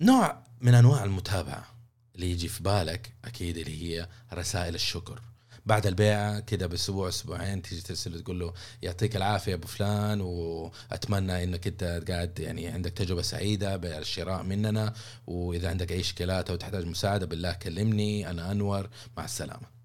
نوع 0.00 0.42
من 0.60 0.74
أنواع 0.74 1.04
المتابعة 1.04 1.66
اللي 2.14 2.30
يجي 2.30 2.48
في 2.48 2.62
بالك 2.62 3.14
أكيد 3.24 3.56
اللي 3.56 3.82
هي 3.82 4.08
رسائل 4.32 4.74
الشكر. 4.74 5.22
بعد 5.66 5.86
البيعة 5.86 6.40
كده 6.40 6.66
بأسبوع 6.66 7.08
أسبوعين 7.08 7.62
تيجي 7.62 7.80
ترسل 7.80 8.20
تقول 8.22 8.40
له 8.40 8.52
يعطيك 8.82 9.16
العافية 9.16 9.54
أبو 9.54 9.66
فلان 9.66 10.20
وأتمنى 10.20 11.44
إنك 11.44 11.66
أنت 11.66 12.02
قاعد 12.08 12.38
يعني 12.38 12.68
عندك 12.68 12.90
تجربة 12.92 13.22
سعيدة 13.22 13.76
بالشراء 13.76 14.42
مننا 14.42 14.92
وإذا 15.26 15.70
عندك 15.70 15.92
أي 15.92 16.00
إشكالات 16.00 16.50
أو 16.50 16.56
تحتاج 16.56 16.86
مساعدة 16.86 17.26
بالله 17.26 17.52
كلمني 17.52 18.30
أنا 18.30 18.52
أنور. 18.52 18.88
مع 19.16 19.24
السلامة. 19.24 19.80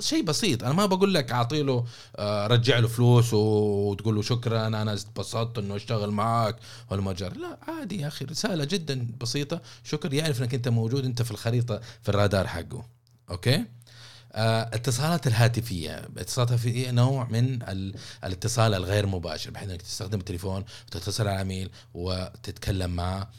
شيء 0.00 0.22
بسيط 0.22 0.64
أنا 0.64 0.72
ما 0.72 0.86
بقول 0.86 1.14
لك 1.14 1.32
أعطي 1.32 1.62
له 1.62 1.84
آه، 2.16 2.46
رجع 2.46 2.78
له 2.78 2.88
فلوس 2.88 3.34
وتقول 3.34 4.14
له 4.14 4.22
شكرا 4.22 4.66
أنا 4.66 4.82
انبسطت 4.82 5.58
إنه 5.58 5.76
اشتغل 5.76 6.10
معك 6.10 6.56
والمجر 6.90 7.36
لا 7.36 7.58
عادي 7.68 8.00
يا 8.00 8.06
أخي 8.08 8.24
رسالة 8.24 8.64
جدا 8.64 9.06
بسيطة. 9.20 9.60
شكر 9.84 10.14
يعرف 10.14 10.42
إنك 10.42 10.54
أنت 10.54 10.68
موجود 10.68 11.04
أنت 11.04 11.22
في 11.22 11.30
الخريطة 11.30 11.80
في 12.02 12.08
الرادار 12.08 12.46
حقه. 12.46 12.84
أوكي؟ 13.30 13.64
اتصالات 14.34 15.26
الهاتفية. 15.26 16.08
اتصالات 16.16 16.48
الهاتفية 16.48 16.90
نوع 16.90 17.28
من 17.28 17.62
الاتصال 18.24 18.74
الغير 18.74 19.06
مباشر 19.06 19.50
بحيث 19.50 19.70
إنك 19.70 19.82
تستخدم 19.82 20.18
التليفون 20.18 20.64
وتتصل 20.86 21.26
على 21.26 21.34
العميل 21.36 21.70
وتتكلم 21.94 22.90
معه 22.90 23.30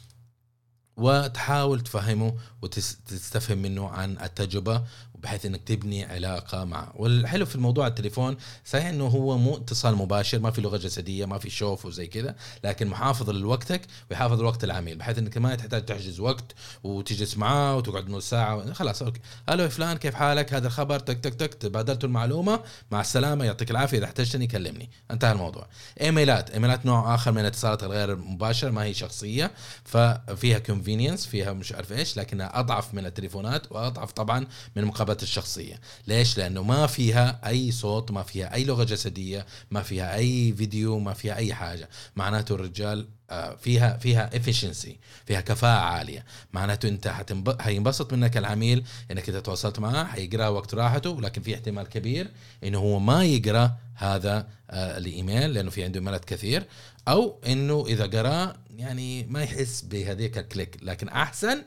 وتحاول 0.96 1.80
تفهمه 1.80 2.34
وتستفهم 2.62 3.58
منه 3.58 3.88
عن 3.88 4.18
التجربة 4.18 4.84
بحيث 5.22 5.46
إنك 5.46 5.60
تبني 5.66 6.04
علاقة 6.04 6.64
معه 6.64 6.92
والحلو 6.94 7.46
في 7.46 7.54
الموضوع 7.54 7.86
التليفون 7.86 8.36
صحيح 8.64 8.86
إنه 8.86 9.06
هو 9.06 9.38
مو 9.38 9.56
اتصال 9.56 9.96
مباشر 9.96 10.38
ما 10.38 10.50
في 10.50 10.60
لغة 10.60 10.76
جسدية 10.76 11.24
ما 11.24 11.38
في 11.38 11.50
شوف 11.50 11.86
وزي 11.86 12.06
كذا 12.06 12.34
لكن 12.64 12.86
محافظ 12.86 13.30
لوقتك 13.30 13.80
ويحافظ 14.10 14.40
لوقت 14.40 14.64
العميل 14.64 14.96
بحيث 14.98 15.18
إنك 15.18 15.38
ما 15.38 15.54
تحتاج 15.54 15.84
تحجز 15.84 16.20
وقت 16.20 16.54
وتجلس 16.84 17.36
معاه 17.36 17.76
وتقعد 17.76 18.08
نص 18.10 18.30
ساعة 18.30 18.72
خلاص 18.72 19.02
okay. 19.02 19.20
ألو 19.48 19.68
فلان 19.68 19.96
كيف 19.96 20.14
حالك؟ 20.14 20.54
هذا 20.54 20.66
الخبر 20.66 20.98
تك 20.98 21.18
تك 21.18 21.34
تك 21.34 21.54
تبادلت 21.54 22.04
المعلومة 22.04 22.60
مع 22.90 23.00
السلامة 23.00 23.44
يعطيك 23.44 23.70
العافية 23.70 23.98
إذا 23.98 24.04
احتجتني 24.04 24.46
كلمني. 24.46 24.90
انتهى 25.10 25.32
الموضوع. 25.32 25.66
إيميلات 26.00 26.50
إيميلات 26.50 26.86
نوع 26.86 27.14
آخر 27.14 27.32
من 27.32 27.40
الاتصالات 27.40 27.82
الغير 27.84 28.16
مباشره 28.16 28.70
ما 28.70 28.84
هي 28.84 28.94
شخصية 28.94 29.50
ففيها 29.84 30.58
convenience 30.58 31.26
فيها 31.26 31.52
مش 31.52 31.72
عارف 31.72 31.92
إيش 31.92 32.16
لكنها 32.16 32.60
أضعف 32.60 32.94
من 32.94 33.06
التليفونات 33.06 33.72
وأضعف 33.72 34.12
طبعا 34.12 34.46
من 34.76 34.84
مقابلات 34.84 35.11
الحسابات 35.12 35.22
الشخصية. 35.22 35.80
ليش؟ 36.06 36.38
لأنه 36.38 36.62
ما 36.62 36.86
فيها 36.86 37.40
أي 37.46 37.72
صوت 37.72 38.10
ما 38.10 38.22
فيها 38.22 38.54
أي 38.54 38.64
لغة 38.64 38.84
جسدية 38.84 39.46
ما 39.70 39.82
فيها 39.82 40.14
أي 40.14 40.52
فيديو 40.52 40.98
ما 40.98 41.12
فيها 41.12 41.36
أي 41.36 41.54
حاجة. 41.54 41.88
معناته 42.16 42.54
الرجال 42.54 43.08
آه، 43.30 43.56
فيها 43.56 43.96
فيها 43.96 44.30
efficiency 44.30 44.92
فيها 45.26 45.40
كفاءة 45.40 45.80
عالية. 45.80 46.24
معناته 46.52 46.88
أنت 46.88 47.08
حتنب... 47.08 47.56
هينبسط 47.60 48.12
منك 48.12 48.36
العميل 48.36 48.84
إنك 49.10 49.28
إذا 49.28 49.40
تواصلت 49.40 49.78
معاه 49.78 50.04
حيقرأ 50.04 50.48
وقت 50.48 50.74
راحته 50.74 51.10
ولكن 51.10 51.42
في 51.42 51.54
احتمال 51.54 51.88
كبير 51.88 52.30
إنه 52.64 52.78
هو 52.78 52.98
ما 52.98 53.24
يقرأ 53.24 53.72
هذا 53.94 54.48
آه، 54.70 54.98
الإيميل 54.98 55.54
لأنه 55.54 55.70
في 55.70 55.84
عنده 55.84 56.00
ايميلات 56.00 56.24
كثير 56.24 56.64
أو 57.08 57.40
إنه 57.46 57.84
إذا 57.88 58.06
قراه 58.06 58.54
يعني 58.76 59.24
ما 59.24 59.42
يحس 59.42 59.82
بهذيك 59.82 60.38
الكليك. 60.38 60.76
لكن 60.82 61.08
أحسن 61.08 61.62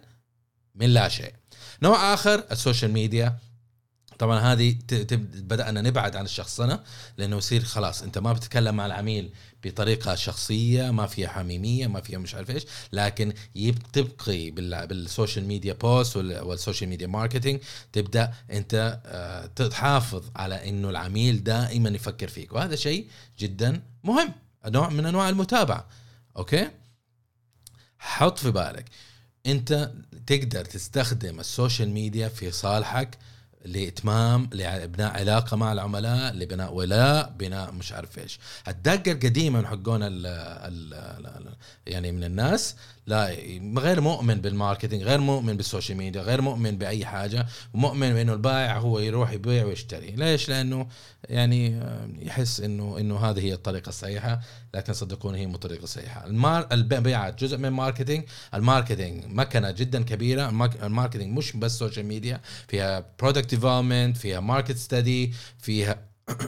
من 0.76 0.90
لا 0.90 1.10
شيء. 1.10 1.34
نوع 1.82 2.14
آخر 2.14 2.44
ال 2.52 2.58
social 2.58 2.92
media. 2.92 3.38
طبعا 4.20 4.40
هذه 4.40 4.76
بدأنا 5.34 5.82
نبعد 5.82 6.16
عن 6.16 6.26
الشخصنة 6.26 6.84
لأنه 7.18 7.38
يصير 7.38 7.64
خلاص 7.64 8.04
أنت 8.04 8.18
ما 8.18 8.34
بتتكلم 8.34 8.76
مع 8.76 8.86
العميل 8.86 9.32
بطريقة 9.64 10.16
شخصية 10.16 10.92
ما 10.92 11.08
فيها 11.08 11.28
حميمية 11.28 11.88
ما 11.88 12.02
فيها 12.02 12.20
مش 12.20 12.36
عارف 12.36 12.50
إيش 12.50 12.66
لكن 12.94 13.34
تبقي 13.94 14.52
بال 14.52 14.75
social 14.75 15.46
media 15.46 15.74
post 15.74 16.18
وال 16.18 16.36
social 16.36 16.90
media 16.90 17.08
marketing 17.08 17.60
تبدأ 17.94 18.34
أنت 18.52 19.00
آه، 19.06 19.46
تحافظ 19.46 20.24
على 20.36 20.70
إنه 20.70 20.90
العميل 20.90 21.44
دائما 21.44 21.90
يفكر 21.90 22.28
فيك. 22.28 22.54
وهذا 22.54 22.76
شيء 22.76 23.08
جدا 23.40 23.82
مهم 24.04 24.34
نوع 24.66 24.90
من 24.90 25.06
أنواع 25.06 25.30
المتابعة. 25.30 25.88
Okay? 26.38 26.70
حط 28.00 28.40
في 28.40 28.52
بالك 28.52 28.86
انت 29.46 29.92
تقدر 30.28 30.66
تستخدم 30.66 31.40
ال 31.40 31.47
social 31.47 31.90
media 31.90 32.28
في 32.28 32.52
صالحك 32.52 33.18
لإتمام 33.66 34.50
لبناء 34.54 35.14
علاقة 35.14 35.58
مع 35.58 35.74
العملاء 35.74 36.34
لبناء 36.34 36.74
ولاء 36.74 37.34
بناء 37.40 37.72
مش 37.72 37.94
عارف 37.94 38.20
إيش. 38.20 38.40
الدقة 38.68 39.12
القديمة 39.12 39.66
حقون 39.68 40.04
ال 40.04 40.26
ال 40.26 41.56
يعني 41.88 42.12
من 42.12 42.24
الناس 42.24 42.76
لا 43.08 43.36
غير 43.78 44.02
مؤمن 44.02 44.36
بال 44.42 44.53
marketing 44.53 45.04
غير 45.04 45.20
مؤمن 45.20 45.58
بال 45.58 45.68
social 45.68 45.98
media 45.98 46.22
غير 46.22 46.42
مؤمن 46.42 46.78
بأي 46.78 47.06
حاجة 47.06 47.46
ومؤمن 47.74 48.14
بإنه 48.14 48.34
البائع 48.34 48.78
هو 48.78 49.00
يروح 49.00 49.32
يبيع 49.32 49.66
ويشتري. 49.66 50.12
ليش؟ 50.12 50.50
لأنه 50.50 50.88
يعني 51.30 51.80
يحس 52.20 52.60
إنه 52.60 52.98
إنه 53.00 53.18
هذه 53.18 53.40
هي 53.40 53.54
الطريقة 53.54 53.90
الصحيحة 53.90 54.42
لكن 54.74 54.94
صدقوني 54.94 55.40
هي 55.40 55.46
مو 55.46 55.56
الطريقة 55.56 55.84
الصحيحه 55.84 56.26
المار 56.26 56.68
المبيعات 56.72 57.44
جزء 57.44 57.58
من 57.58 57.66
ال 57.66 57.71
marketing. 57.71 58.24
ال 58.54 58.61
marketing 58.61 59.26
مكنة 59.26 59.72
جدا 59.72 60.04
كبيرة. 60.04 60.50
ال 60.84 60.89
marketing 60.89 61.38
مش 61.38 61.58
بس 61.58 61.80
social 61.80 62.06
media 62.06 62.42
فيها 62.68 63.06
product 63.20 63.55
development 63.56 64.18
فيها 64.18 64.40
market 64.40 64.78
study 64.78 65.34
فيها 65.60 66.06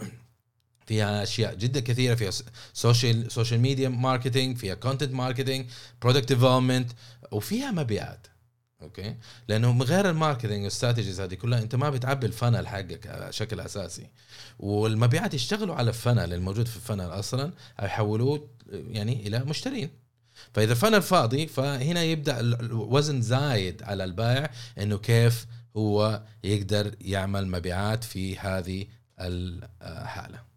فيها 0.87 1.23
أشياء 1.23 1.55
جدا 1.55 1.79
كثيرة 1.79 2.15
فيها 2.15 2.31
social 2.73 3.31
social 3.31 3.59
media 3.59 3.89
marketing 3.89 4.57
فيها 4.57 4.75
content 4.75 5.13
marketing 5.13 5.65
product 6.01 6.27
development 6.27 6.91
وفيها 7.31 7.71
مبيعات. 7.71 8.27
Okay? 8.81 9.15
لأنه 9.47 9.73
من 9.73 9.81
غير 9.81 10.09
ال 10.09 10.15
marketing 10.15 10.63
وال 10.63 10.73
strategies 10.73 11.21
هذه 11.21 11.33
كلها 11.33 11.59
أنت 11.59 11.75
ما 11.75 11.89
بتعبي 11.89 12.27
ال 12.27 12.33
funnel 12.33 12.67
حقك 12.67 13.07
بشكل 13.07 13.59
أساسي. 13.59 14.09
والمبيعات 14.59 15.33
يشتغلوا 15.33 15.75
على 15.75 15.89
الفنل 15.89 16.33
الموجود 16.33 16.67
في 16.67 16.75
الفنل 16.75 17.09
أصلا 17.09 17.51
يحولوه 17.83 18.49
يعني 18.69 19.27
إلى 19.27 19.39
مشترين. 19.39 19.89
فإذا 20.53 20.71
الفنل 20.71 21.01
فاضي 21.01 21.47
فهنا 21.47 22.03
يبدأ 22.03 22.39
الوزن 22.39 23.21
زايد 23.21 23.83
على 23.83 24.03
البائع 24.03 24.51
إنه 24.77 24.97
كيف 24.97 25.45
هو 25.77 26.23
يقدر 26.43 26.95
يعمل 27.01 27.47
مبيعات 27.47 28.03
في 28.03 28.37
هذه 28.37 28.85
الحالة. 29.19 30.47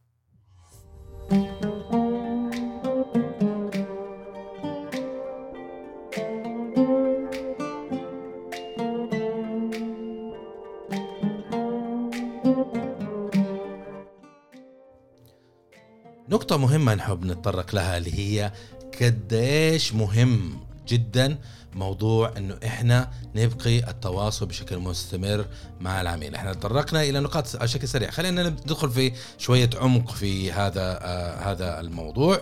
نقطة 16.29 16.57
مهمة 16.57 16.95
نحب 16.95 17.25
نتطرق 17.25 17.75
لها 17.75 17.97
اللي 17.99 18.15
هي 18.15 18.53
قديش 19.01 19.95
مهم 19.95 20.70
جدا 20.91 21.39
موضوع 21.75 22.33
إنه 22.37 22.59
إحنا 22.65 23.11
نبقي 23.35 23.91
التواصل 23.91 24.47
بشكل 24.47 24.79
مستمر 24.79 25.47
مع 25.81 26.01
العميل. 26.01 26.35
إحنا 26.35 26.53
تطرقنا 26.53 27.03
إلى 27.03 27.21
نقاط 27.21 27.57
على 27.57 27.69
شكل 27.69 27.89
سريع. 27.89 28.11
خلينا 28.11 28.49
ندخل 28.49 28.91
في 28.91 29.13
شوية 29.39 29.71
عمق 29.77 30.11
في 30.11 30.53
هذا 30.53 30.99
آه 31.03 31.53
هذا 31.53 31.81
الموضوع 31.81 32.41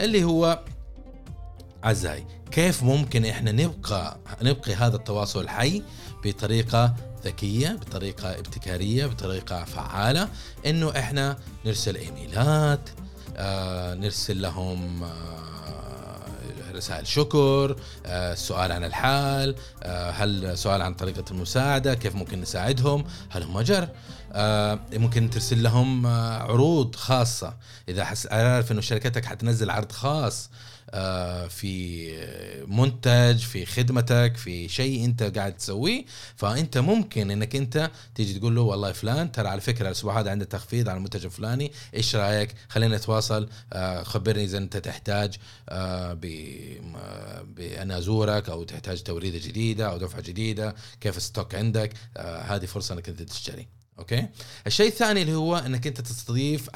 اللي 0.00 0.24
هو 0.24 0.60
عزاي 1.84 2.26
كيف 2.50 2.82
ممكن 2.82 3.24
إحنا 3.24 3.52
نبقى 3.52 4.16
نبقي 4.42 4.74
هذا 4.74 4.96
التواصل 4.96 5.40
الحي 5.40 5.82
بطريقة 6.24 6.94
ذكية 7.24 7.68
بطريقة 7.68 8.30
ابتكارية 8.38 9.06
بطريقة 9.06 9.64
فعالة؟ 9.64 10.28
إنه 10.66 10.90
إحنا 10.90 11.38
نرسل 11.66 11.96
إيميلات 11.96 12.90
آه 13.36 13.94
نرسل 13.94 14.42
لهم 14.42 15.02
آه 15.02 15.53
رسائل 16.74 17.06
شكر 17.06 17.76
آه، 18.06 18.34
سؤال 18.34 18.72
عن 18.72 18.84
الحال 18.84 19.54
آه، 19.82 20.10
هل 20.10 20.58
سؤال 20.58 20.82
عن 20.82 20.94
طريقة 20.94 21.24
المساعدة 21.30 21.94
كيف 21.94 22.14
ممكن 22.14 22.40
نساعدهم؟ 22.40 23.04
هل 23.30 23.42
هم 23.42 23.60
جر؟ 23.60 23.88
آه، 24.32 24.80
ممكن 24.92 25.30
ترسل 25.30 25.62
لهم 25.62 26.06
عروض 26.06 26.96
خاصة. 26.96 27.54
إذا 27.88 28.04
حس 28.04 28.26
عارف 28.26 28.72
إنه 28.72 28.80
شركتك 28.80 29.24
حتنزل 29.24 29.70
عرض 29.70 29.92
خاص 29.92 30.50
في 31.48 32.04
منتج 32.66 33.38
في 33.38 33.66
خدمتك 33.66 34.36
في 34.36 34.68
شيء 34.68 35.04
انت 35.04 35.22
قاعد 35.22 35.56
تسويه. 35.56 36.04
فانت 36.36 36.78
ممكن 36.78 37.30
انك 37.30 37.56
انت 37.56 37.90
تيجي 38.14 38.38
تقول 38.38 38.54
له 38.54 38.60
والله 38.60 38.92
فلان 38.92 39.32
ترى 39.32 39.48
على 39.48 39.60
فكرة 39.60 39.86
الأسبوع 39.86 40.20
هذا 40.20 40.30
عندي 40.30 40.44
تخفيض 40.44 40.88
على 40.88 40.96
المنتج 40.96 41.24
الفلاني 41.24 41.72
إيش 41.94 42.16
رأيك؟ 42.16 42.54
خلينا 42.68 42.96
نتواصل. 42.96 43.48
آه، 43.72 44.02
خبرني 44.02 44.44
إذا 44.44 44.58
أنت 44.58 44.76
تحتاج 44.76 45.36
آه، 45.68 46.12
بأن 47.56 47.90
أزورك 47.90 48.48
أو 48.48 48.64
تحتاج 48.64 49.02
توريده 49.02 49.38
جديدة 49.38 49.90
أو 49.90 49.98
دفعة 49.98 50.20
جديدة 50.20 50.74
كيف 51.00 51.16
ال 51.16 51.22
stock 51.22 51.54
عندك؟ 51.54 51.92
هذه 52.18 52.66
فرصة 52.66 52.94
إنك 52.94 53.08
أنت 53.08 53.22
تشتري. 53.22 53.83
Okay? 53.98 54.26
الشيء 54.66 54.88
الثاني 54.88 55.22
اللي 55.22 55.34
هو 55.34 55.56
إنك 55.56 55.86
أنت 55.86 56.00
تستضيف 56.00 56.70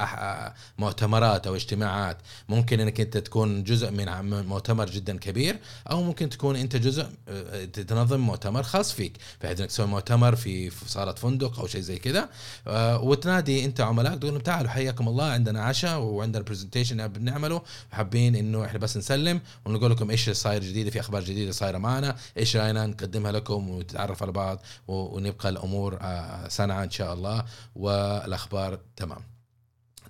مؤتمرات 0.77 1.47
أو 1.47 1.55
اجتماعات. 1.55 2.17
ممكن 2.49 2.79
إنك 2.79 2.99
أنت 3.01 3.17
تكون 3.17 3.63
جزء 3.63 3.91
من 3.91 4.05
مؤتمر 4.45 4.89
جدا 4.89 5.17
كبير 5.17 5.59
أو 5.91 6.03
ممكن 6.03 6.29
تكون 6.29 6.55
أنت 6.55 6.75
جزء 6.75 7.07
آه، 7.27 7.65
تنظم 7.65 8.19
مؤتمر 8.19 8.63
خاص 8.63 8.91
فيك 8.93 9.13
بحيث 9.41 9.59
إنك 9.59 9.69
تسوي 9.69 9.87
مؤتمر 9.87 10.35
في 10.35 10.71
صالة 10.87 11.13
فندق 11.13 11.59
أو 11.59 11.67
شيء 11.67 11.81
زي 11.81 11.97
كذا. 11.97 12.29
آه، 12.67 13.01
وتنادي 13.03 13.65
أنت 13.65 13.81
عملاء 13.81 14.15
تقول 14.15 14.31
لهم 14.31 14.41
تعالوا 14.41 14.69
حياكم 14.69 15.07
الله 15.07 15.25
عندنا 15.25 15.63
عشاء 15.63 15.99
وعندنا 15.99 16.43
presentation 16.43 17.07
بنعمله 17.07 17.61
حابين 17.91 18.35
إنه 18.35 18.65
إحنا 18.65 18.79
بس 18.79 18.97
نسلم 18.97 19.41
ونقول 19.65 19.91
لكم 19.91 20.09
إيش 20.09 20.29
صاير 20.29 20.63
جديده 20.63 20.91
في 20.91 20.99
أخبار 20.99 21.23
جديدة 21.23 21.51
صايرة 21.51 21.77
معنا 21.77 22.15
إيش 22.37 22.55
رأينا 22.57 22.85
نقدمها 22.85 23.31
لكم 23.31 23.69
ونتعرف 23.69 24.23
على 24.23 24.31
بعض 24.31 24.61
ونبقى 24.87 25.49
الأمور 25.49 25.97
آه، 26.01 26.47
سنعه 26.47 26.83
إن 26.83 26.89
شاء 26.91 27.08
الله 27.13 27.45
والأخبار 27.75 28.79
تمام. 28.95 29.23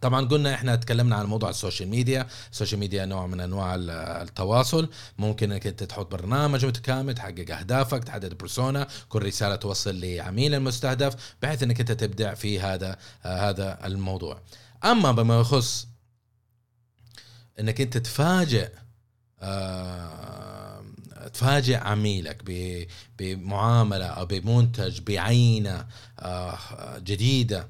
طبعا 0.01 0.25
قلنا 0.27 0.53
إحنا 0.53 0.75
تكلمنا 0.75 1.15
عن 1.15 1.25
موضوع 1.25 1.49
ال 1.49 1.55
social 1.55 1.89
media. 1.89 2.27
ال 2.51 2.55
social 2.55 2.79
media 2.79 3.05
نوع 3.05 3.27
من 3.27 3.39
أنواع 3.39 3.75
التواصل. 4.21 4.89
ممكن 5.17 5.51
إنك 5.51 5.67
أنت 5.67 5.83
تحط 5.83 6.11
برنامج 6.11 6.65
متكامل 6.65 7.15
تحقق 7.15 7.57
أهدافك 7.57 8.03
تحدد 8.03 8.33
برسونا 8.37 8.87
كل 9.09 9.25
رسالة 9.25 9.55
توصل 9.55 9.99
لعميل 9.99 10.53
المستهدف 10.55 11.35
بحيث 11.41 11.63
إنك 11.63 11.79
أنت 11.79 11.91
تبدع 11.91 12.33
في 12.33 12.59
هذا 12.59 12.97
آه 13.25 13.49
هذا 13.49 13.85
الموضوع. 13.85 14.41
أما 14.85 15.11
بما 15.11 15.39
يخص 15.39 15.87
إنك 17.59 17.81
أنت 17.81 17.97
تفاجئ 17.97 18.69
آه 19.39 20.58
تفاجئ 21.27 21.75
عميلك 21.75 22.43
بمعاملة 23.19 24.05
أو 24.05 24.25
بمنتج 24.25 24.99
بعينة 24.99 25.85
آه، 26.19 26.57
جديدة. 26.97 27.67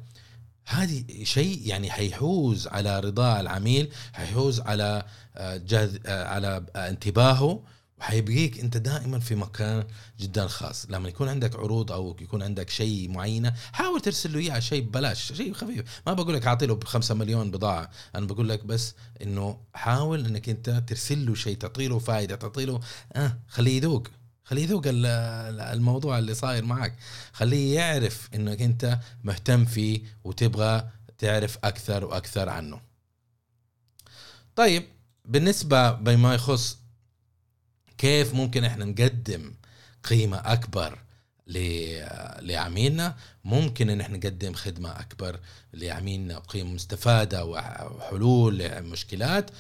هذه 0.66 1.04
شيء 1.24 1.62
يعني 1.66 1.92
حيحوز 1.92 2.68
على 2.68 3.00
رضا 3.00 3.40
العميل 3.40 3.92
حيحوز 4.14 4.60
على 4.60 5.04
آه، 5.38 5.58
جهد 5.58 6.02
آه، 6.06 6.28
على 6.28 6.64
انتباهه. 6.76 7.64
وحيبقيك 8.00 8.60
انت 8.60 8.78
دائما 8.78 9.20
في 9.20 9.36
مكان 9.36 9.84
جدا 10.20 10.48
خاص. 10.48 10.86
لما 10.90 11.10
يكون 11.10 11.30
عندك 11.30 11.56
عروض 11.56 11.92
أو 11.92 12.18
يكون 12.22 12.44
عندك 12.44 12.70
شيء 12.70 13.10
معينة 13.10 13.54
حاول 13.74 14.02
ترسل 14.02 14.34
له 14.34 14.40
اياه 14.40 14.60
شيء 14.60 14.84
ببلاش 14.84 15.34
شيء 15.34 15.54
خفيف. 15.54 16.02
ما 16.08 16.14
بقول 16.14 16.34
لك 16.34 16.48
اعطي 16.48 16.66
له 16.66 16.76
بخمسة 16.76 17.16
مليون 17.16 17.52
بضاعة. 17.52 17.90
أنا 18.16 18.26
بقول 18.26 18.50
لك 18.50 18.66
بس 18.66 18.96
إنه 19.22 19.58
حاول 19.74 20.26
إنك 20.26 20.50
أنت 20.50 20.84
ترسل 20.88 21.26
له 21.26 21.36
شيء 21.36 21.58
تعطي 21.58 21.88
له 21.88 22.00
فائده 22.00 22.36
تعطي 22.36 22.66
له 22.66 22.80
آه 23.14 23.38
خليه 23.48 23.78
يذوق. 23.78 24.08
خليه 24.44 24.64
يذوق 24.64 24.88
ال- 24.88 25.06
ال- 25.06 25.60
الموضوع 25.62 26.20
اللي 26.20 26.34
صاير 26.34 26.66
معك 26.66 26.96
خليه 27.34 27.76
يعرف 27.76 28.30
إنك 28.36 28.62
أنت 28.62 29.00
مهتم 29.24 29.66
فيه 29.66 30.02
وتبغى 30.24 30.90
تعرف 31.18 31.58
أكثر 31.64 32.06
وأكثر 32.06 32.50
عنه. 32.50 32.82
طيب 34.56 34.84
بالنسبة 35.26 35.92
بما 35.92 36.34
يخص 36.34 36.78
كيف 38.00 38.34
ممكن 38.34 38.64
إحنا 38.64 38.86
نقدم 38.86 39.54
قيمة 40.04 40.38
أكبر 40.38 41.00
لعميلنا؟ 42.42 43.16
ممكن 43.44 43.90
إن 43.90 44.02
إحنا 44.02 44.18
نقدم 44.18 44.54
خدمة 44.54 44.90
أكبر 44.90 45.40
لعميلنا 45.74 46.38
وقيمه 46.38 46.74
مستفادة 46.74 47.46
وحلول 47.46 48.58
لمشكلات. 48.58 49.52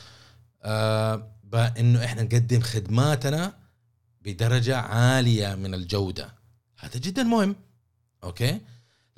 آه، 0.63 1.31
بانه 1.43 2.05
إحنا 2.05 2.23
نقدم 2.23 2.61
خدماتنا 2.61 3.53
بدرجة 4.21 4.77
عالية 4.77 5.55
من 5.55 5.73
الجودة. 5.73 6.33
هذا 6.79 6.99
جدا 6.99 7.23
مهم. 7.23 7.55
Okay? 8.23 8.61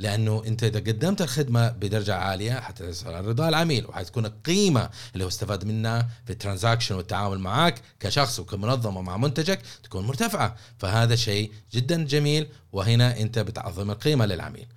لأنه 0.01 0.43
أنت 0.47 0.63
إذا 0.63 0.79
قدمت 0.79 1.21
الخدمة 1.21 1.69
بدرجة 1.69 2.15
عالية 2.15 2.59
حتحصل 2.59 3.07
على 3.13 3.27
رضا 3.27 3.49
العميل 3.49 3.87
وحتكون 3.87 4.25
القيمة 4.25 4.89
اللي 5.13 5.23
هو 5.23 5.27
استفاد 5.27 5.65
منها 5.65 6.09
في 6.25 6.33
ال 6.33 6.38
transaction 6.38 6.95
والتعامل 6.95 7.39
معك 7.39 7.81
كشخص 7.99 8.39
وكمنظمة 8.39 9.01
مع 9.01 9.17
منتجك 9.17 9.61
تكون 9.83 10.07
مرتفعة. 10.07 10.55
فهذا 10.77 11.15
شيء 11.15 11.51
جدا 11.73 12.05
جميل 12.05 12.47
وهنا 12.71 13.19
أنت 13.19 13.39
بتعظم 13.39 13.91
القيمة 13.91 14.25
للعميل. 14.25 14.67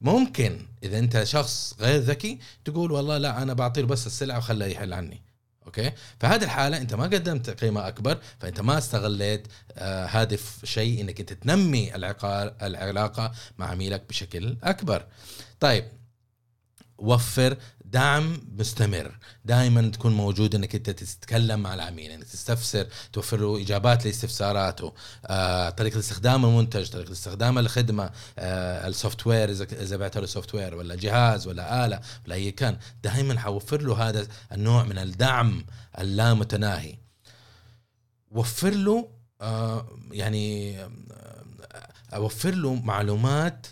ممكن 0.00 0.66
إذا 0.82 0.98
أنت 0.98 1.24
شخص 1.24 1.74
غير 1.80 2.00
ذكي 2.00 2.38
تقول 2.64 2.92
والله 2.92 3.18
لا 3.18 3.42
أنا 3.42 3.52
بعطيه 3.52 3.82
بس 3.82 4.06
السلعة 4.06 4.38
وخليه 4.38 4.66
يحل 4.66 4.92
عني. 4.92 5.27
Okay? 5.68 5.92
فهذه 6.20 6.44
الحالة 6.44 6.76
أنت 6.76 6.94
ما 6.94 7.04
قدمت 7.04 7.50
قيمة 7.50 7.88
أكبر 7.88 8.18
فأنت 8.40 8.60
ما 8.60 8.78
استغليت 8.78 9.46
آه 9.72 10.04
هدف 10.06 10.60
شيء 10.64 11.00
إنك 11.00 11.20
انت 11.20 11.32
تنمي 11.32 11.94
العلاقة 12.62 13.32
مع 13.58 13.66
عميلك 13.66 14.02
بشكل 14.08 14.56
أكبر. 14.64 15.04
طيب 15.60 15.84
وفر 16.98 17.56
دعم 17.84 18.40
مستمر. 18.58 19.18
دائما 19.44 19.90
تكون 19.90 20.12
موجود 20.12 20.54
إنك 20.54 20.74
أنت 20.74 20.90
تتكلم 20.90 21.60
مع 21.60 21.74
العميل 21.74 22.10
انك 22.10 22.24
تستفسر 22.24 22.86
توفر 23.12 23.36
له 23.36 23.62
إجابات 23.62 24.04
لاستفساراته. 24.04 24.92
آه، 25.26 25.70
طريقة 25.70 25.98
استخدام 25.98 26.44
المنتج 26.44 26.88
طريقة 26.88 27.12
استخدام 27.12 27.58
الخدمة 27.58 28.10
آه، 28.38 28.88
ال 28.88 29.26
software 29.26 29.50
إذا 29.72 29.96
بعت 29.96 30.18
له 30.18 30.26
software 30.26 30.74
ولا 30.74 30.94
جهاز 30.94 31.46
ولا 31.46 31.86
آلة 31.86 32.00
ولا 32.26 32.34
أي 32.34 32.50
كان 32.50 32.78
دائما 33.02 33.40
وفر 33.40 33.82
له 33.82 34.08
هذا 34.08 34.26
النوع 34.52 34.84
من 34.84 34.98
الدعم 34.98 35.64
اللامتناهي. 35.98 36.98
وفر 38.30 38.70
له 38.70 39.08
آه، 39.40 39.88
يعني 40.10 40.78
آه، 40.80 40.88
اوفر 42.14 42.54
له 42.54 42.74
معلومات 42.74 43.66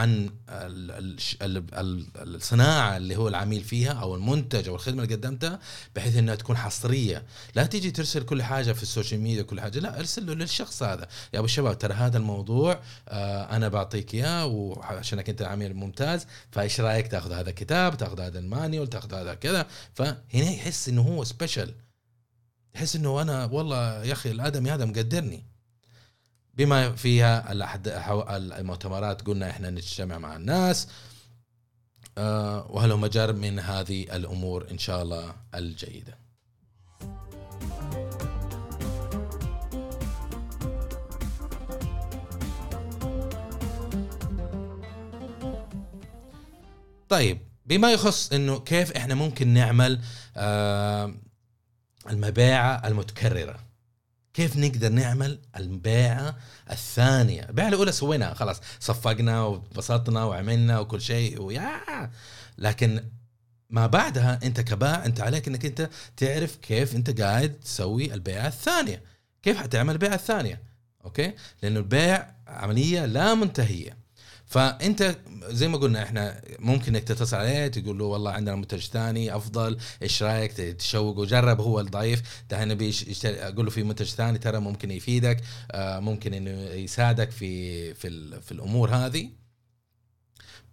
عن 0.00 0.30
ال- 0.48 0.90
ال- 0.90 1.16
ال- 1.42 1.64
ال- 1.74 2.34
الصناعة 2.34 2.96
اللي 2.96 3.16
هو 3.16 3.28
العميل 3.28 3.64
فيها 3.64 3.92
أو 3.92 4.14
المنتج 4.14 4.68
أو 4.68 4.74
الخدمة 4.74 5.02
اللي 5.02 5.14
قدمتها 5.14 5.60
بحيث 5.96 6.16
إنها 6.16 6.34
تكون 6.34 6.56
حصرية. 6.56 7.24
لا 7.54 7.66
تيجي 7.66 7.90
ترسل 7.90 8.22
كل 8.22 8.42
حاجة 8.42 8.72
في 8.72 8.82
ال 8.82 8.87
social 8.87 9.20
media 9.20 9.42
كل 9.42 9.60
حاجة 9.60 9.78
لا 9.78 9.98
ارسل 9.98 10.26
له 10.26 10.34
للشخص 10.34 10.82
هذا. 10.82 11.08
يا 11.34 11.38
أبو 11.38 11.44
الشباب 11.44 11.78
ترى 11.78 11.94
هذا 11.94 12.18
الموضوع 12.18 12.80
آه 13.08 13.56
أنا 13.56 13.68
بعطيك 13.68 14.14
إياه 14.14 14.46
وعشانك 14.46 15.28
أنت 15.28 15.42
عميل 15.42 15.74
ممتاز 15.74 16.26
فإيش 16.52 16.80
رأيك؟ 16.80 17.06
تأخذ 17.08 17.32
هذا 17.32 17.50
الكتاب 17.50 17.96
تأخذ 17.96 18.20
هذا 18.20 18.38
ال 18.38 18.45
manual 18.45 18.86
تأخذ 18.86 19.14
هذا 19.14 19.34
كذا. 19.34 19.66
فهنا 19.94 20.50
يحس 20.50 20.88
إنه 20.88 21.02
هو 21.02 21.24
سبيشل 21.24 21.74
يحس 22.74 22.96
إنه 22.96 23.22
أنا 23.22 23.44
والله 23.44 24.04
يا 24.04 24.12
أخي 24.12 24.30
الآدمي 24.30 24.70
هذا 24.70 24.84
مقدرني. 24.84 25.44
بما 26.54 26.92
فيها 26.92 27.52
المؤتمرات 28.60 29.22
قلنا 29.22 29.50
إحنا 29.50 29.70
نجتمع 29.70 30.18
مع 30.18 30.36
الناس 30.36 30.88
آه، 32.18 32.66
وهل 32.70 32.96
مجر 32.96 33.32
من 33.32 33.58
هذه 33.58 34.16
الأمور 34.16 34.70
إن 34.70 34.78
شاء 34.78 35.02
الله 35.02 35.34
الجيدة. 35.54 36.18
طيب 47.08 47.38
بما 47.66 47.92
يخص 47.92 48.32
إنه 48.32 48.60
كيف 48.60 48.92
إحنا 48.92 49.14
ممكن 49.14 49.48
نعمل 49.48 50.00
آه، 50.36 51.14
المبيعة 52.10 52.88
المتكررة. 52.88 53.69
كيف 54.40 54.56
نقدر 54.56 54.88
نعمل 54.88 55.38
البيعة 55.56 56.36
الثانية؟ 56.70 57.42
البيعة 57.48 57.68
الأولى 57.68 57.92
سويناها 57.92 58.34
خلاص. 58.34 58.60
صفقنا 58.80 59.42
وبسطنا 59.42 60.24
وعملنا 60.24 60.78
وكل 60.78 61.00
شيء 61.00 61.42
ويا. 61.42 62.10
لكن 62.58 63.04
ما 63.70 63.86
بعدها 63.86 64.38
أنت 64.42 64.60
كبائع 64.60 65.04
أنت 65.06 65.20
عليك 65.20 65.48
أنك 65.48 65.64
أنت 65.66 65.90
تعرف 66.16 66.56
كيف 66.56 66.96
أنت 66.96 67.20
قاعد 67.20 67.52
تسوي 67.52 68.14
البيعة 68.14 68.46
الثانية. 68.46 69.02
كيف 69.42 69.56
حتعمل 69.56 69.92
البيعة 69.92 70.14
الثانية؟ 70.14 70.62
أوكي؟ 71.04 71.32
لأنه 71.62 71.78
البيع 71.78 72.26
عملية 72.46 73.06
لا 73.06 73.34
منتهية. 73.34 73.96
فأنت 74.50 75.16
زي 75.48 75.68
ما 75.68 75.78
قلنا 75.78 76.02
إحنا 76.02 76.42
ممكن 76.58 76.94
إنك 76.96 77.04
تتصل 77.04 77.36
عليه 77.36 77.66
تقول 77.66 77.98
له 77.98 78.04
والله 78.04 78.30
عندنا 78.30 78.56
منتج 78.56 78.78
ثاني 78.78 79.36
أفضل 79.36 79.76
إيش 80.02 80.22
رأيك؟ 80.22 80.52
تشوق 80.52 81.18
وجرب 81.18 81.60
هو 81.60 81.80
الضعيف. 81.80 82.22
تعال 82.48 82.68
نبي 82.68 82.94
أقول 83.24 83.64
له 83.64 83.70
في 83.70 83.82
منتج 83.82 84.06
ثاني 84.06 84.38
ترى 84.38 84.60
ممكن 84.60 84.90
يفيدك 84.90 85.40
آه، 85.72 86.00
ممكن 86.00 86.34
إنه 86.34 86.50
يساعدك 86.70 87.30
في 87.30 87.94
في 87.94 88.40
في 88.40 88.52
الأمور 88.52 88.90
هذه 88.90 89.30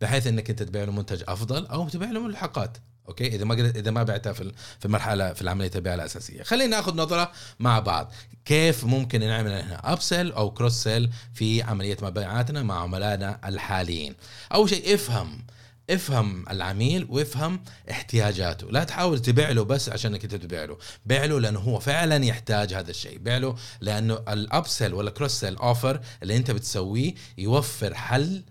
بحيث 0.01 0.27
إنك 0.27 0.49
أنت 0.49 0.63
تبيع 0.63 0.83
له 0.83 0.91
منتج 0.91 1.23
أفضل 1.27 1.65
أو 1.65 1.89
تبيع 1.89 2.11
له 2.11 2.19
ملحقات. 2.19 2.77
Okay? 3.07 3.27
إذا 3.27 3.45
ما 3.45 3.53
إذا 3.53 3.91
ما 3.91 4.03
بعتها 4.03 4.33
في 4.33 4.51
في 4.79 4.85
المرحله 4.85 5.33
في 5.33 5.41
العملية 5.41 5.71
البيع 5.75 5.93
الاساسيه 5.93 6.43
خلينا 6.43 6.75
ناخذ 6.77 6.95
نظرة 6.95 7.31
مع 7.59 7.79
بعض. 7.79 8.11
كيف 8.45 8.83
ممكن 8.83 9.19
نعمل 9.19 9.51
إحنا 9.51 9.93
upsell 9.93 10.31
أو 10.31 10.51
cross-sell 10.51 11.10
في 11.33 11.61
عملية 11.61 11.97
مبيعاتنا 12.01 12.63
مع 12.63 12.79
عملائنا 12.79 13.39
الحاليين؟ 13.45 14.15
أول 14.53 14.69
شيء 14.69 14.93
افهم 14.93 15.45
افهم 15.89 16.45
العميل 16.49 17.07
وافهم 17.09 17.59
احتياجاته. 17.91 18.71
لا 18.71 18.83
تحاول 18.83 19.19
تبيع 19.19 19.49
له 19.49 19.63
بس 19.63 19.89
عشانك 19.89 20.23
أنت 20.23 20.35
تبيع 20.35 20.63
له. 20.63 20.77
بيع 21.05 21.25
له 21.25 21.39
لأنه 21.39 21.59
هو 21.59 21.79
فعلا 21.79 22.25
يحتاج 22.25 22.73
هذا 22.73 22.89
الشيء. 22.89 23.17
بيع 23.17 23.37
له 23.37 23.55
لأنه 23.81 24.13
ال 24.13 24.67
upsell 24.67 24.93
ولا 24.93 25.11
cross-sell 25.12 25.55
offer 25.55 25.99
اللي 26.23 26.37
أنت 26.37 26.51
بتسويه 26.51 27.13
يوفر 27.37 27.93
حل 27.93 28.43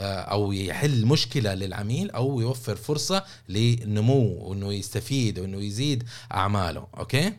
أو 0.00 0.52
يحل 0.52 1.06
مشكلة 1.06 1.54
للعميل 1.54 2.10
أو 2.10 2.40
يوفر 2.40 2.76
فرصة 2.76 3.24
لنمو 3.48 4.48
وإنه 4.48 4.72
يستفيد 4.72 5.38
وإنه 5.38 5.58
يزيد 5.58 6.04
أعماله 6.32 6.86
okay? 6.96 7.32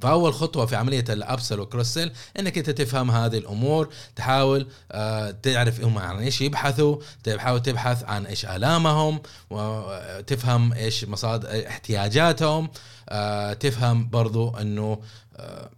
فأول 0.00 0.34
خطوة 0.34 0.66
في 0.66 0.76
عملية 0.76 1.04
ال 1.08 1.15
upsell 1.15 1.60
وال 1.60 1.69
cross-sell 1.69 2.12
إنك 2.38 2.58
أنت 2.58 2.70
تفهم 2.70 3.10
هذه 3.10 3.38
الأمور 3.38 3.94
تحاول 4.16 4.68
آه، 4.92 5.30
تعرف 5.30 5.80
هم 5.80 5.98
عن 5.98 6.18
إيش 6.18 6.40
يبحثوا 6.40 6.96
تحاول 7.24 7.62
تبحث 7.62 8.04
عن 8.04 8.26
إيش 8.26 8.46
آلامهم 8.46 9.20
وتفهم 9.50 10.72
إيش 10.72 11.04
مصادر 11.04 11.68
احتياجاتهم 11.68 12.68
آه، 13.08 13.52
تفهم 13.52 14.10
برضو 14.10 14.56
إنه 14.56 15.02
آه، 15.36 15.70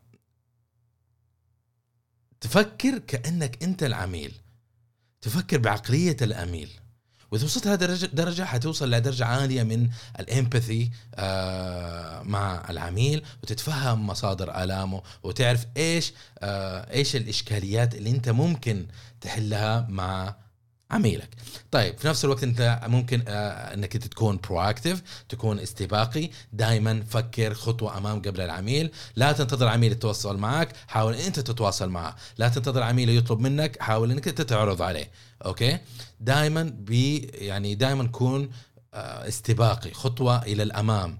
تفكر 2.40 2.98
كأنك 2.98 3.62
أنت 3.62 3.82
العميل. 3.82 4.32
تفكر 5.24 5.58
بعقلية 5.58 6.16
العميل 6.22 6.70
وإذا 7.30 7.44
وصلت 7.44 7.66
هذه 7.66 7.74
الدرجه 7.84 8.06
درجة 8.06 8.44
حتوصل 8.44 8.90
لدرجه 8.90 9.24
عالية 9.24 9.62
من 9.62 9.88
الإمباثي 10.20 10.90
آه 11.14 12.22
مع 12.22 12.66
العميل 12.70 13.22
وتتفهم 13.42 14.06
مصادر 14.06 14.62
آلامه 14.62 15.02
وتعرف 15.22 15.66
إيش 15.76 16.12
آه 16.38 16.92
إيش 16.92 17.16
الإشكاليات 17.16 17.94
اللي 17.94 18.10
أنت 18.10 18.28
ممكن 18.28 18.86
تحلها 19.20 19.86
مع 19.88 20.36
عميلك. 20.94 21.28
طيب 21.70 21.98
في 21.98 22.08
نفس 22.08 22.24
الوقت 22.24 22.42
انت 22.42 22.80
ممكن 22.86 23.22
آه 23.28 23.74
انك 23.74 23.96
تكون 23.96 24.40
proactive 24.48 25.02
تكون 25.28 25.58
استباقي 25.58 26.30
دائما 26.52 27.04
فكر 27.08 27.54
خطوة 27.54 27.98
أمام 27.98 28.22
قبل 28.22 28.40
العميل. 28.40 28.90
لا 29.16 29.32
تنتظر 29.32 29.68
عميل 29.68 29.92
يتواصل 29.92 30.36
معك 30.38 30.72
حاول 30.88 31.14
انت 31.14 31.40
تتواصل 31.40 31.88
معه. 31.88 32.16
لا 32.38 32.48
تنتظر 32.48 32.82
عميل 32.82 33.08
يطلب 33.08 33.40
منك 33.40 33.82
حاول 33.82 34.10
انك 34.10 34.28
انت 34.28 34.40
تعرض 34.40 34.82
عليه. 34.82 35.10
Okay? 35.46 35.78
دائما 36.20 36.62
بي 36.62 37.18
يعني 37.18 37.74
دائما 37.74 38.06
كون 38.06 38.50
آه 38.94 39.28
استباقي 39.28 39.94
خطوة 39.94 40.42
إلى 40.42 40.62
الأمام. 40.62 41.18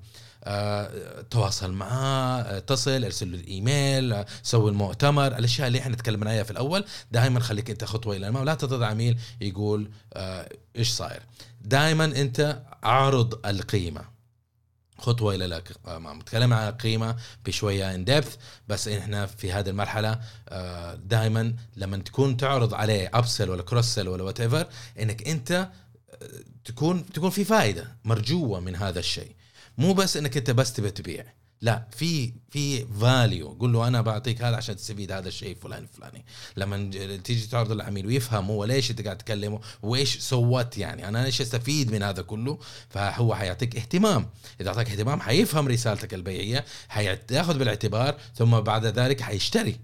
تواصل 1.30 1.72
معاه 1.72 2.42
آه، 2.42 2.58
اتصل 2.58 3.04
ارسل 3.04 3.32
له 3.32 3.38
الإيميل 3.38 4.12
آه، 4.12 4.26
سوي 4.42 4.70
المؤتمر 4.70 5.26
الأشياء 5.26 5.68
اللي 5.68 5.78
إحنا 5.78 5.96
تكلمنا 5.96 6.30
عليها 6.30 6.42
في 6.42 6.50
الأول 6.50 6.84
دائما 7.12 7.40
خليك 7.40 7.70
أنت 7.70 7.84
خطوة 7.84 8.16
إلى 8.16 8.26
الامام 8.26 8.44
لا 8.44 8.54
تنتظر 8.54 8.84
عميل 8.84 9.18
يقول 9.40 9.90
آه، 10.12 10.48
إيش 10.76 10.90
صاير؟ 10.90 11.22
دائما 11.60 12.04
أنت 12.04 12.62
اعرض 12.84 13.46
القيمة. 13.46 14.14
خطوة 14.98 15.34
إلى 15.34 15.62
الامام 15.86 16.18
نتكلم 16.18 16.52
عن 16.52 16.68
القيمه 16.68 17.16
بشوية 17.44 17.94
in 17.94 18.04
depth 18.04 18.36
بس 18.68 18.88
إحنا 18.88 19.26
في 19.26 19.52
هذه 19.52 19.68
المرحلة 19.70 20.20
دائما 20.94 21.54
لما 21.76 21.96
تكون 21.96 22.36
تعرض 22.36 22.74
عليه 22.74 23.10
upsell 23.14 23.50
ولا 23.50 23.62
cross-sell 23.62 24.08
ولا 24.08 24.22
what 24.22 24.40
إنك 25.00 25.28
أنت 25.28 25.68
تكون 26.64 27.06
تكون 27.06 27.30
في 27.30 27.44
فائده 27.44 27.96
مرجوة 28.04 28.60
من 28.60 28.76
هذا 28.76 28.98
الشيء. 28.98 29.34
مو 29.78 29.92
بس 29.92 30.16
إنك 30.16 30.36
أنت 30.36 30.50
بس 30.50 30.72
تبي 30.72 30.90
تبيع. 30.90 31.24
لا 31.60 31.88
في 31.96 32.32
في 32.50 32.86
فاليو 32.86 33.48
قول 33.48 33.72
له 33.72 33.88
أنا 33.88 34.00
بعطيك 34.00 34.42
هذا 34.42 34.56
عشان 34.56 34.76
تستفيد 34.76 35.12
هذا 35.12 35.28
الشيء 35.28 35.56
فلان 35.56 35.86
فلاني. 35.86 36.24
لما 36.56 36.90
تيجي 37.16 37.46
تعرض 37.46 37.72
العميل 37.72 38.06
ويفهم 38.06 38.44
هو 38.44 38.64
ليش 38.64 38.90
أنت 38.90 39.04
قاعد 39.04 39.18
تكلمه 39.18 39.60
وإيش 39.82 40.18
سوت 40.18 40.78
يعني. 40.78 41.08
أنا 41.08 41.24
ليش 41.24 41.40
أستفيد 41.40 41.92
من 41.92 42.02
هذا 42.02 42.22
كله؟ 42.22 42.58
فهو 42.88 43.34
حيعطيك 43.34 43.76
اهتمام. 43.76 44.30
إذا 44.60 44.68
أعطاك 44.68 44.90
اهتمام 44.90 45.20
حيفهم 45.20 45.68
رسالتك 45.68 46.14
البيعية 46.14 46.64
حياخذ 46.88 47.58
بالاعتبار 47.58 48.16
ثم 48.34 48.60
بعد 48.60 48.86
ذلك 48.86 49.20
حيشتري. 49.20 49.80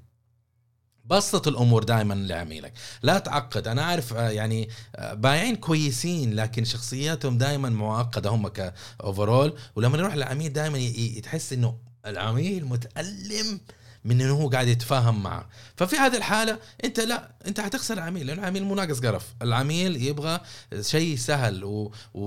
بسط 1.10 1.48
الأمور 1.48 1.84
دائما 1.84 2.14
لعميلك. 2.14 2.72
لا 3.02 3.18
تعقد. 3.18 3.68
أنا 3.68 3.82
عارف 3.82 4.14
آه، 4.14 4.30
يعني 4.30 4.68
آه، 4.96 5.14
بايعين 5.14 5.56
كويسين 5.56 6.34
لكن 6.34 6.64
شخصياتهم 6.64 7.38
دائما 7.38 7.68
معقدة 7.68 8.30
هم 8.30 8.48
ك 8.48 8.62
overall 8.62 9.54
ولما 9.76 9.96
نروح 9.96 10.14
للعميل 10.14 10.52
دائما 10.52 11.20
تحس 11.20 11.52
إنه 11.52 11.76
العميل 12.06 12.64
متألم 12.64 13.60
من 14.04 14.20
إنه 14.20 14.34
هو 14.34 14.48
قاعد 14.48 14.68
يتفاهم 14.68 15.22
معه. 15.22 15.48
ففي 15.76 15.96
هذه 15.96 16.16
الحالة 16.16 16.58
أنت 16.84 17.00
لا 17.00 17.30
أنت 17.46 17.60
حتخسر 17.60 17.94
العميل 17.94 18.26
لأنه 18.26 18.42
العميل 18.42 18.64
مو 18.64 18.74
ناقص 18.74 19.00
قرف. 19.00 19.34
العميل 19.42 20.02
يبغى 20.02 20.40
شيء 20.80 21.16
سهل 21.16 21.64
و... 21.64 21.92
و... 22.14 22.22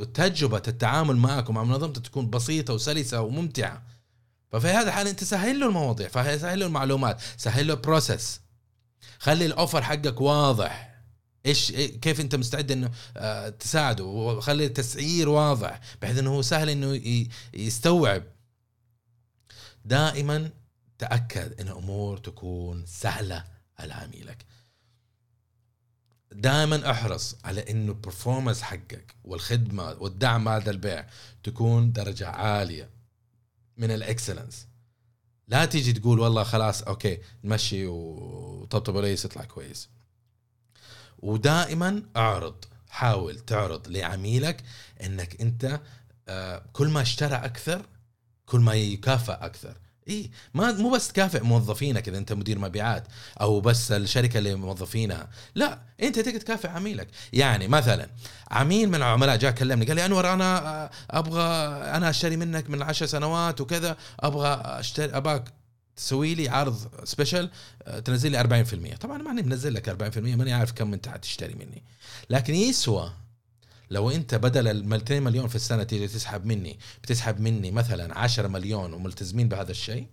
وتجربه 0.00 0.62
التعامل 0.68 1.16
معك 1.16 1.50
ومع 1.50 1.64
منظمته 1.64 2.00
تكون 2.00 2.30
بسيطة 2.30 2.74
وسلسة 2.74 3.20
وممتعة. 3.20 3.82
ففي 4.52 4.68
هذا 4.68 4.88
الحال 4.88 5.08
انت 5.08 5.24
سهل 5.24 5.60
له 5.60 5.66
المواضيع 5.66 6.08
فسهل 6.08 6.60
له 6.60 6.66
المعلومات 6.66 7.22
سهل 7.36 7.66
له 7.66 7.74
process 7.74 8.40
خلي 9.18 9.46
ال 9.46 9.52
offer 9.52 9.82
حقك 9.82 10.20
واضح. 10.20 10.90
إيش 11.46 11.72
كيف 11.72 12.20
انت 12.20 12.34
مستعد 12.34 12.70
إنه 12.70 12.90
آه، 13.16 13.48
تساعده؟ 13.48 14.04
وخلي 14.04 14.66
التسعير 14.66 15.28
واضح 15.28 15.80
بحيث 16.02 16.18
إنه 16.18 16.30
هو 16.30 16.42
سهل 16.42 16.68
إنه 16.68 17.00
يستوعب. 17.54 18.22
دائما 19.84 20.50
تأكد 20.98 21.60
إن 21.60 21.68
الأمور 21.68 22.18
تكون 22.18 22.86
سهلة 22.86 23.44
على 23.78 23.94
عميلك. 23.94 24.44
دائما 26.32 26.90
احرص 26.90 27.36
على 27.44 27.70
إنه 27.70 27.92
ال 27.92 27.98
performance 27.98 28.62
حقك 28.62 29.14
والخدمة 29.24 29.90
والدعم 29.92 30.48
هذا 30.48 30.70
البيع 30.70 31.06
تكون 31.42 31.92
درجة 31.92 32.28
عالية. 32.28 32.90
من 33.80 33.90
ال 33.90 33.96
excellence. 33.96 34.66
لا 35.48 35.64
تيجي 35.64 35.92
تقول 35.92 36.18
والله 36.20 36.42
خلاص 36.42 36.82
أوكي 36.82 37.18
نمشي 37.44 37.86
وطبطب 37.86 38.96
رئيس 38.96 39.24
يطلع 39.24 39.44
كويس. 39.44 39.88
ودائما 41.18 42.02
أعرض 42.16 42.64
حاول 42.88 43.38
تعرض 43.38 43.88
لعميلك 43.88 44.64
إنك 45.02 45.40
أنت 45.40 45.80
آه، 46.28 46.62
كل 46.72 46.88
ما 46.88 47.02
اشترى 47.02 47.34
أكثر 47.34 47.86
كل 48.46 48.60
ما 48.60 48.74
يكافئ 48.74 49.32
أكثر. 49.32 49.76
إي 50.10 50.30
ما 50.54 50.72
مو 50.72 50.90
بس 50.90 51.08
تكافئ 51.08 51.42
موظفينك 51.42 52.08
إذا 52.08 52.18
أنت 52.18 52.32
مدير 52.32 52.58
مبيعات 52.58 53.04
أو 53.40 53.60
بس 53.60 53.92
الشركة 53.92 54.38
اللي 54.38 54.54
موظفينها 54.54 55.30
لا 55.54 55.78
أنت 56.02 56.18
تقدر 56.18 56.40
تكافئ 56.40 56.68
عميلك. 56.68 57.08
يعني 57.32 57.68
مثلا 57.68 58.08
عميل 58.50 58.88
من 58.88 58.94
العملاء 58.94 59.36
جاء 59.36 59.50
كلمني 59.50 59.86
قال 59.86 59.96
لي 59.96 60.06
أنور 60.06 60.32
أنا 60.32 60.90
أبغى 61.10 61.42
أنا 61.96 62.10
أشتري 62.10 62.36
منك 62.36 62.70
من 62.70 62.82
عشر 62.82 63.06
سنوات 63.06 63.60
وكذا 63.60 63.96
أبغى 64.20 64.60
أشتري 64.64 65.16
اباك 65.16 65.52
تسوي 65.96 66.34
لي 66.34 66.48
عرض 66.48 67.04
special 67.04 67.50
تنزل 68.04 68.32
لي 68.32 68.64
40% 68.94 68.96
طبعا 68.96 69.18
ماني 69.18 69.42
منزل 69.42 69.74
لك 69.74 70.14
40% 70.14 70.18
ماني 70.18 70.52
عارف 70.52 70.72
كم 70.72 70.92
أنت 70.92 71.08
حتشتري 71.08 71.54
مني. 71.54 71.82
لكن 72.30 72.54
يسوى 72.54 73.12
لو 73.90 74.10
انت 74.10 74.34
بدل 74.34 74.68
ال 74.68 74.94
2 74.94 75.22
مليون 75.22 75.48
في 75.48 75.56
السنة 75.56 75.82
تيجي 75.82 76.08
تسحب 76.08 76.46
مني 76.46 76.78
بتسحب 77.02 77.40
مني 77.40 77.70
مثلا 77.70 78.18
10 78.18 78.48
مليون 78.48 78.92
وملتزمين 78.92 79.48
بهذا 79.48 79.70
الشيء 79.70 80.06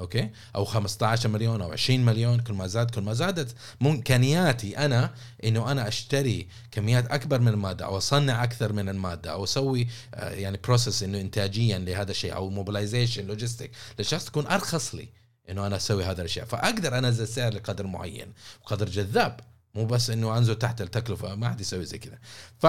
أوكي؟ 0.00 0.30
أو 0.56 0.64
15 0.64 1.28
مليون 1.28 1.62
أو 1.62 1.72
20 1.72 2.04
مليون 2.04 2.40
كل 2.40 2.54
ما 2.54 2.66
زاد 2.66 2.90
كل 2.90 3.00
ما 3.00 3.14
زادت. 3.14 3.54
إمكانياتي 3.82 4.78
أنا 4.78 5.14
إنه 5.44 5.72
أنا 5.72 5.88
أشتري 5.88 6.48
كميات 6.70 7.06
أكبر 7.06 7.40
من 7.40 7.48
المادة 7.48 7.84
أو 7.84 7.96
أصنع 7.96 8.44
أكثر 8.44 8.72
من 8.72 8.88
المادة 8.88 9.32
أو 9.32 9.44
أسوي 9.44 9.88
آه، 10.14 10.30
يعني 10.30 10.58
process 10.64 11.02
إنه 11.02 11.20
انتاجيا 11.20 11.78
لهذا 11.78 12.10
الشيء 12.10 12.34
أو 12.34 12.50
mobilization 12.50 13.26
logistic 13.26 13.70
للشخص 13.98 14.24
تكون 14.24 14.46
أرخص 14.46 14.94
لي 14.94 15.08
إنه 15.50 15.66
أنا 15.66 15.76
أسوي 15.76 16.04
هذا 16.04 16.20
الاشياء 16.20 16.46
فأقدر 16.46 16.98
أنزل 16.98 17.28
سعر 17.28 17.54
لقدر 17.54 17.86
معين 17.86 18.32
وقدر 18.62 18.88
جذاب. 18.88 19.40
مو 19.74 19.86
بس 19.86 20.10
إنه 20.10 20.38
أنزل 20.38 20.54
تحت 20.54 20.80
التكلفه 20.80 21.34
ما 21.34 21.48
حد 21.48 21.60
يسوي 21.60 21.84
زي 21.84 21.98
كذا 21.98 22.18
ف 22.58 22.66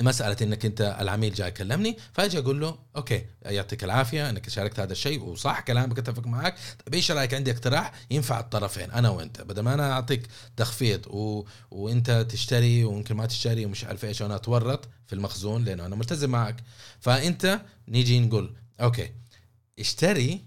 مسألة 0.00 0.36
إنك 0.42 0.66
أنت 0.66 0.96
العميل 1.00 1.34
جاي 1.34 1.48
يكلمني 1.48 1.96
فأجي 2.12 2.38
أقول 2.38 2.60
له 2.60 2.78
أوكي 2.96 3.26
يعطيك 3.42 3.84
العافية 3.84 4.30
إنك 4.30 4.48
شاركت 4.48 4.80
هذا 4.80 4.92
الشيء 4.92 5.22
وصح 5.22 5.60
كلامك 5.60 5.98
أتفق 5.98 6.26
معك. 6.26 6.54
طيب 6.86 6.94
إيش 6.94 7.10
رأيك؟ 7.10 7.34
عندي 7.34 7.50
اقتراح 7.50 7.92
ينفع 8.10 8.40
الطرفين 8.40 8.90
أنا 8.90 9.08
وأنت. 9.08 9.40
بدل 9.40 9.62
ما 9.62 9.74
أنا 9.74 9.92
أعطيك 9.92 10.26
تخفيض 10.56 11.06
و... 11.06 11.44
وأنت 11.70 12.26
تشتري 12.30 12.84
ويمكن 12.84 13.16
ما 13.16 13.26
تشتري 13.26 13.66
ومش 13.66 13.84
عارف 13.84 14.04
إيش 14.04 14.20
وأنا 14.20 14.36
أتورط 14.36 14.88
في 15.06 15.12
المخزون 15.12 15.64
لأنه 15.64 15.86
أنا 15.86 15.96
ملتزم 15.96 16.30
معك. 16.30 16.56
فأنت 17.00 17.60
نيجي 17.88 18.20
نقول 18.20 18.56
أوكي 18.80 19.10
اشتري 19.78 20.44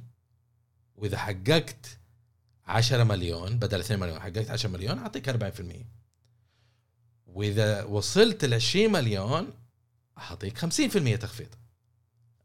وإذا 0.96 1.18
حققت 1.18 2.00
10 2.68 3.04
مليون 3.04 3.60
بدل 3.60 3.80
2 3.80 4.00
مليون. 4.00 4.20
حققت 4.20 4.50
10 4.50 4.70
مليون 4.70 4.98
أعطيك 4.98 5.30
40% 5.30 5.86
وإذا 7.28 7.84
وصلت 7.84 8.46
ل 8.46 8.54
20 8.54 8.92
مليون 8.92 9.54
أعطيك 10.18 10.58
50% 10.58 11.16
تخفيض. 11.20 11.48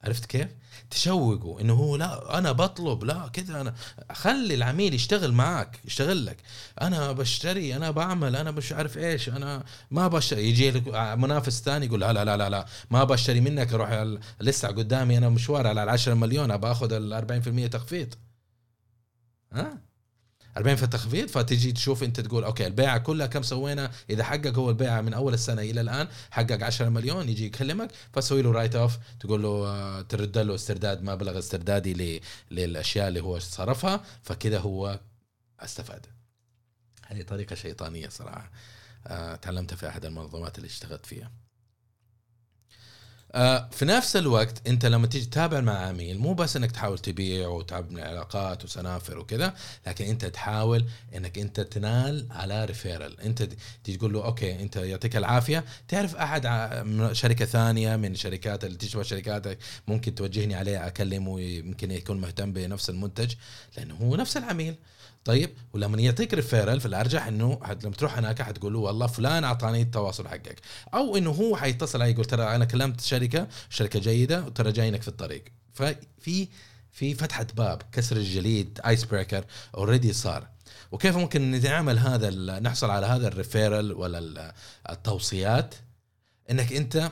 عرفت 0.05 0.25
كيف؟ 0.25 0.49
تشوقوا 0.91 1.61
إنه 1.61 1.75
هو 1.75 1.97
لا 1.97 2.39
أنا 2.39 2.53
بطلب 2.53 3.05
لا 3.05 3.29
كذا 3.29 3.61
أنا 3.61 3.75
خلي 4.13 4.55
العميل 4.55 4.95
يشتغل 4.95 5.33
معك 5.33 5.81
يشتغل 5.85 6.27
لك. 6.27 6.37
أنا 6.81 7.13
بشتري 7.13 7.77
أنا 7.77 7.91
بعمل 7.91 8.37
أنا 8.37 8.51
مش 8.51 8.73
عارف 8.73 8.99
إيش 8.99 9.29
أنا 9.29 9.65
ما 9.91 10.09
بشتري. 10.09 10.49
يجي 10.49 10.71
لك 10.71 10.89
منافس 11.19 11.63
ثاني 11.63 11.87
يقول 11.87 12.01
لا 12.01 12.13
لا 12.13 12.25
لا 12.25 12.37
لا, 12.37 12.51
لا 12.51 12.67
ما 12.91 13.05
بشتري 13.05 13.41
منك 13.41 13.73
أروح 13.73 14.19
لسه 14.41 14.69
قدامي 14.69 15.19
أنا 15.19 15.29
مشوار 15.29 15.67
على 15.67 15.83
ال 15.83 15.89
10 15.89 16.15
مليون 16.15 16.51
أبى 16.51 16.71
أخذ 16.71 16.93
ال 16.93 17.15
40% 17.67 17.71
تخفيض. 17.71 18.15
ها؟ 19.53 19.90
40 20.61 20.77
في 20.77 20.83
التخفيض 20.83 21.29
فتجي 21.29 21.73
تشوف 21.73 22.03
أنت 22.03 22.21
تقول 22.21 22.45
أوكي 22.45 22.67
البيعة 22.67 22.99
كلها 22.99 23.27
كم 23.27 23.43
سوينا؟ 23.43 23.91
إذا 24.11 24.25
حقق 24.25 24.59
هو 24.59 24.71
البيعة 24.71 25.01
من 25.01 25.15
أول 25.15 25.35
السنة 25.35 25.63
إلى 25.63 25.81
الآن 25.81 26.09
حقق 26.31 26.65
10 26.65 26.89
مليون 26.89 27.29
يجي 27.29 27.47
يكلمك 27.47 27.91
فتسوي 28.13 28.43
له 28.43 28.53
write 28.53 28.77
off 28.77 28.99
تقول 29.21 29.43
له 29.43 29.49
آه، 29.49 30.01
ترد 30.03 30.39
له 30.39 30.55
استرداد 30.55 31.03
مبلغ 31.03 31.39
استردادي 31.39 32.21
للأشياء 32.51 33.09
اللي 33.09 33.21
هو 33.21 33.39
صرفها 33.39 34.05
فكذا 34.23 34.59
هو 34.59 35.01
استفاد. 35.61 36.07
هذه 37.07 37.23
طريقة 37.23 37.55
شيطانية 37.55 38.09
صراحة. 38.09 38.51
آه، 39.07 39.37
تعلمتها 39.37 39.77
في 39.77 39.89
أحد 39.89 40.05
المنظمات 40.05 40.59
اللي 40.59 40.67
اشتغلت 40.67 41.07
فيها. 41.07 41.31
في 43.71 43.85
نفس 43.85 44.17
الوقت 44.17 44.69
انت 44.69 44.87
لما 44.87 45.07
تيجي 45.07 45.25
تتابع 45.27 45.61
مع 45.61 45.79
عميل 45.79 46.19
مو 46.19 46.35
بس 46.35 46.57
انك 46.57 46.73
تحاول 46.73 46.99
تبيع 46.99 47.49
وتبني 47.49 48.03
علاقات 48.03 48.65
وسنافر 48.65 49.19
وكذا 49.19 49.55
لكن 49.87 50.05
انت 50.05 50.25
تحاول 50.25 50.85
انك 51.17 51.39
انت 51.39 51.61
تنال 51.61 52.27
على 52.31 52.65
referral 52.65 53.21
انت 53.21 53.49
تيجي 53.85 53.99
تقول 53.99 54.13
له 54.13 54.25
أوكي 54.25 54.63
انت 54.63 54.77
يعطيك 54.77 55.17
العافية. 55.17 55.65
تعرف 55.89 56.17
أحد 56.17 56.43
شركة 57.13 57.45
ثانية 57.45 57.97
من 57.97 58.15
شركات 58.15 58.65
اللي 58.65 58.77
تشبه 58.79 59.03
شركاتك 59.03 59.59
ممكن 59.89 60.15
توجهني 60.15 60.55
عليه 60.55 60.87
أكلمه 60.87 61.41
يمكن 61.41 61.91
يكون 61.91 62.21
مهتم 62.21 62.53
بنفس 62.53 62.91
المنتج 62.91 63.35
لأنه 63.77 63.95
هو 63.95 64.17
نفس 64.17 64.37
العميل. 64.37 64.75
طيب 65.25 65.51
ولما 65.73 66.01
يعطيك 66.01 66.35
referral 66.35 66.81
فالارجح 66.81 67.27
إنه 67.27 67.61
لما 67.85 67.95
تروح 67.95 68.19
هناك 68.19 68.43
حتقول 68.43 68.73
له 68.73 68.79
والله 68.79 69.07
فلان 69.07 69.45
أعطاني 69.45 69.83
التواصل 69.83 70.29
حقك. 70.29 70.61
أو 70.95 71.17
إنه 71.17 71.31
هو 71.31 71.57
حيتصل 71.57 72.03
علي 72.03 72.11
يقول 72.11 72.25
ترى 72.25 72.55
أنا 72.55 72.65
كلمت 72.65 73.01
شركة 73.01 73.49
شركة 73.71 73.99
جيدة 73.99 74.45
وترى 74.45 74.73
جاينك 74.73 75.03
في 75.03 75.09
الطريق. 75.09 75.45
ففي 75.75 76.49
في 76.93 77.15
فتحة 77.15 77.47
باب 77.57 77.83
كسر 77.93 78.17
الجليد 78.17 78.81
ice 78.87 79.05
breaker 79.05 79.45
already 79.75 80.13
صار. 80.13 80.49
وكيف 80.93 81.17
ممكن 81.17 81.61
نعمل 81.61 81.99
هذا 81.99 82.31
نحصل 82.61 82.91
على 82.91 83.07
هذا 83.07 83.29
ال 83.29 83.36
referral 83.36 83.93
ولا 83.93 84.55
التوصيات؟ 84.91 85.75
إنك 86.51 86.73
أنت 86.73 87.11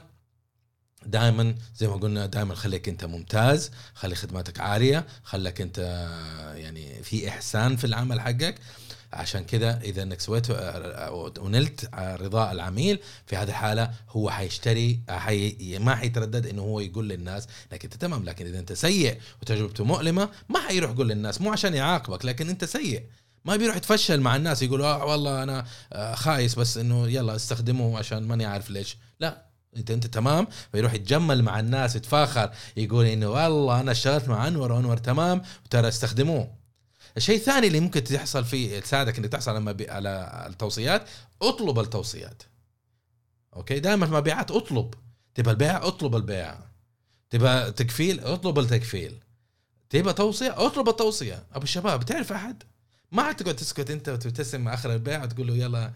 دائما 1.07 1.55
زي 1.77 1.89
ما 1.89 1.95
قلنا 1.97 2.27
دائما 2.27 2.55
خليك 2.55 2.89
أنت 2.89 3.05
ممتاز 3.05 3.71
خلي 3.95 4.15
خدماتك 4.15 4.61
عالية 4.61 5.07
خليك 5.25 5.61
أنت 5.61 5.79
يعني 6.57 7.03
في 7.03 7.29
إحسان 7.29 7.77
في 7.77 7.85
العمل 7.85 8.21
حقك. 8.21 8.55
عشان 9.13 9.45
كذا 9.45 9.81
إذا 9.81 10.03
إنك 10.03 10.21
سويت 10.21 10.51
آه، 10.51 11.33
ونلت 11.39 11.91
رضاء 11.95 12.53
العميل 12.53 12.99
في 13.27 13.37
هذه 13.37 13.49
الحالة 13.49 13.91
هو 14.11 14.31
حيشتري 14.31 15.01
حي 15.09 15.79
ما 15.79 15.95
حيتردد 15.97 16.47
إنه 16.47 16.63
هو 16.63 16.81
يقول 16.81 17.09
للناس 17.09 17.47
انك 17.73 17.85
أنت 17.85 17.95
تمام 17.95 18.25
لكن 18.25 18.47
إذا 18.47 18.59
أنت 18.59 18.73
سيء 18.73 19.19
وتجربته 19.43 19.85
مؤلمة 19.85 20.29
ما 20.49 20.61
حيروح 20.61 20.91
يقول 20.91 21.09
للناس 21.09 21.41
مو 21.41 21.53
عشان 21.53 21.75
يعاقبك 21.75 22.25
لكن 22.25 22.49
أنت 22.49 22.65
سيء. 22.65 23.03
ما 23.45 23.57
بيروح 23.57 23.77
يتفشل 23.77 24.21
مع 24.21 24.37
الناس 24.37 24.63
يقول 24.63 24.83
آه 24.83 25.05
والله 25.05 25.43
أنا 25.43 25.67
آه، 25.93 26.15
خايس 26.15 26.55
بس 26.55 26.77
إنه 26.77 27.09
يلا 27.09 27.37
استخدمه 27.37 27.99
عشان 27.99 28.23
ماني 28.23 28.45
عارف 28.47 28.71
ليش. 28.71 28.97
لا. 29.21 29.48
انت 29.77 29.91
انت 29.91 30.07
تمام؟ 30.07 30.47
فيروح 30.73 30.95
يتجمل 30.95 31.43
مع 31.43 31.61
الناس 31.61 31.97
يتفاخر 31.97 32.51
يقول 32.77 33.07
إنه 33.07 33.29
والله 33.29 33.81
أنا 33.81 33.93
اشتغلت 33.93 34.29
مع 34.29 34.49
أنور 34.49 34.73
وأنور 34.73 34.97
تمام 34.97 35.43
وترى 35.65 35.89
استخدموه. 35.89 36.55
الشيء 37.17 37.37
الثاني 37.37 37.67
اللي 37.67 37.81
ممكن 37.81 38.05
تحصل 38.05 38.45
فيه 38.45 38.81
تساعدك 38.81 39.19
إنك 39.19 39.27
تحصل 39.33 39.51
على 39.51 39.85
على 39.89 40.47
التوصيات 40.51 41.09
اطلب 41.43 41.79
التوصيات. 41.79 42.43
أوكي؟ 43.57 43.81
دائما 43.81 44.07
في 44.07 44.13
المبيعات 44.13 44.51
اطلب. 44.51 44.95
تبى 45.35 45.51
البيع؟ 45.51 45.87
اطلب 45.87 46.17
البيع. 46.17 46.59
تبى 47.31 47.71
تكفيل؟ 47.71 48.21
اطلب 48.21 48.59
التكفيل. 48.59 49.19
تبى 49.91 50.13
توصية؟ 50.13 50.67
اطلب 50.67 50.89
التوصية. 50.89 51.43
أبو 51.53 51.65
الشباب 51.65 52.05
تعرف 52.05 52.33
أحد؟ 52.33 52.63
ما 53.13 53.33
تقعد 53.33 53.57
تسكت 53.57 53.91
أنت 53.91 54.09
وتبتسم 54.09 54.69
آخر 54.69 54.93
البيع 54.93 55.23
وتقول 55.23 55.47
له 55.47 55.55
يلا 55.55 55.93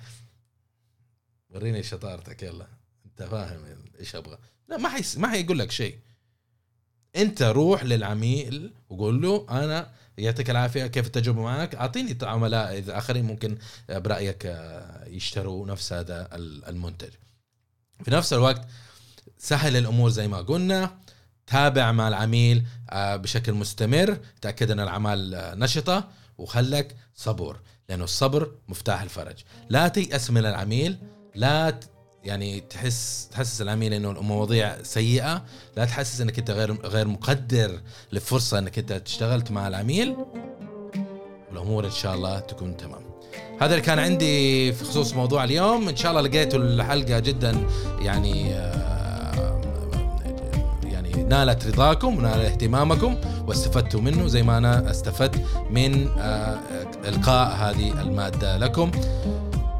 وريني 1.50 1.82
شطارتك 1.82 2.42
يلا. 2.42 2.66
انت 3.12 3.30
فاهم 3.30 3.60
إيش 4.00 4.16
أبغى. 4.16 4.38
لا 4.68 4.76
ما 4.76 4.88
حيس 4.88 5.18
ما 5.18 5.28
حيقول 5.28 5.58
لك 5.58 5.70
شيء. 5.70 5.98
انت 7.16 7.42
روح 7.42 7.84
للعميل 7.84 8.72
وقول 8.90 9.22
له 9.22 9.46
أنا 9.50 9.90
يعطيك 10.18 10.50
العافية 10.50 10.86
كيف 10.86 11.06
التجربه 11.06 11.42
معك؟ 11.42 11.74
أعطيني 11.74 12.18
عملاء 12.22 12.78
إذا 12.78 12.98
آخرين 12.98 13.24
ممكن 13.24 13.58
برأيك 13.88 14.58
يشتروا 15.06 15.66
نفس 15.66 15.92
هذا 15.92 16.28
المنتج. 16.68 17.10
في 18.04 18.10
نفس 18.10 18.32
الوقت 18.32 18.68
سهل 19.38 19.76
الأمور 19.76 20.10
زي 20.10 20.28
ما 20.28 20.38
قلنا. 20.38 20.98
تابع 21.46 21.92
مع 21.92 22.08
العميل 22.08 22.66
آه، 22.90 23.16
بشكل 23.16 23.52
مستمر. 23.52 24.18
تأكد 24.40 24.70
أن 24.70 24.80
الأعمال 24.80 25.52
نشطة 25.58 26.08
وخلك 26.38 26.96
صبور 27.14 27.60
لأنه 27.88 28.04
الصبر 28.04 28.52
مفتاح 28.68 29.02
الفرج. 29.02 29.36
لا 29.68 29.88
تيأس 29.88 30.30
من 30.30 30.46
العميل 30.46 30.98
لا 31.34 31.80
يعني 32.24 32.60
تحس 32.60 33.28
تحسس 33.32 33.62
العميل 33.62 33.92
إنه 33.92 34.10
المواضيع 34.10 34.82
سيئة 34.82 35.42
لا 35.76 35.84
تحسس 35.84 36.20
إنك 36.20 36.38
أنت 36.38 36.50
غير 36.50 36.86
غير 36.86 37.08
مقدر 37.08 37.80
لفرصة 38.12 38.58
إنك 38.58 38.78
أنت 38.78 38.92
اشتغلت 38.92 39.50
مع 39.50 39.68
العميل. 39.68 40.16
والأمور 41.50 41.86
إن 41.86 41.90
شاء 41.90 42.14
الله 42.14 42.40
تكون 42.40 42.76
تمام. 42.76 43.02
هذا 43.60 43.74
اللي 43.74 43.80
كان 43.86 43.98
عندي 43.98 44.72
في 44.72 44.84
خصوص 44.84 45.14
موضوع 45.14 45.44
اليوم. 45.44 45.88
إن 45.88 45.96
شاء 45.96 46.10
الله 46.10 46.22
لقيتوا 46.22 46.58
الحلقة 46.58 47.18
جدا 47.18 47.66
يعني 48.00 48.54
آه، 48.54 49.60
يعني 50.84 51.10
نالت 51.22 51.66
رضاكم 51.66 52.18
ونالت 52.18 52.44
اهتمامكم 52.44 53.16
واستفدتوا 53.46 54.00
منه. 54.00 54.26
زي 54.26 54.42
ما 54.42 54.58
أنا 54.58 54.90
استفدت 54.90 55.44
من 55.70 56.08
آه، 56.18 56.58
إلقاء 57.04 57.56
هذه 57.56 58.02
المادة 58.02 58.56
لكم. 58.58 58.90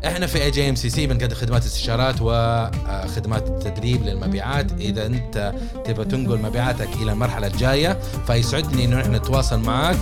إحنا 0.07 0.27
في 0.27 0.43
اي 0.43 0.51
جي 0.51 0.69
ام 0.69 0.75
سي 0.75 0.91
سي 0.91 1.07
بنقدم 1.07 1.35
خدمات 1.35 1.65
استشارات 1.65 2.15
وخدمات 2.21 3.49
تدريب 3.63 4.03
للمبيعات. 4.03 4.73
إذا 4.73 5.07
أنت 5.07 5.55
تبغى 5.85 6.05
تنقل 6.05 6.39
مبيعاتك 6.39 6.89
إلى 7.03 7.13
المرحلة 7.13 7.47
الجاية 7.47 7.99
فيسعدني 8.27 8.85
إنه 8.85 9.01
إحنا 9.01 9.19
نتواصل 9.19 9.61
معك 9.61 9.97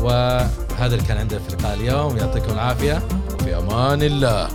وهذا 0.00 0.94
اللي 0.94 1.06
كان 1.08 1.16
عندنا 1.16 1.40
في 1.40 1.56
لقاء 1.56 1.74
اليوم. 1.74 2.16
يعطيكم 2.16 2.52
العافية. 2.52 3.02
وفي 3.34 3.56
أمان 3.56 4.02
الله. 4.02 4.48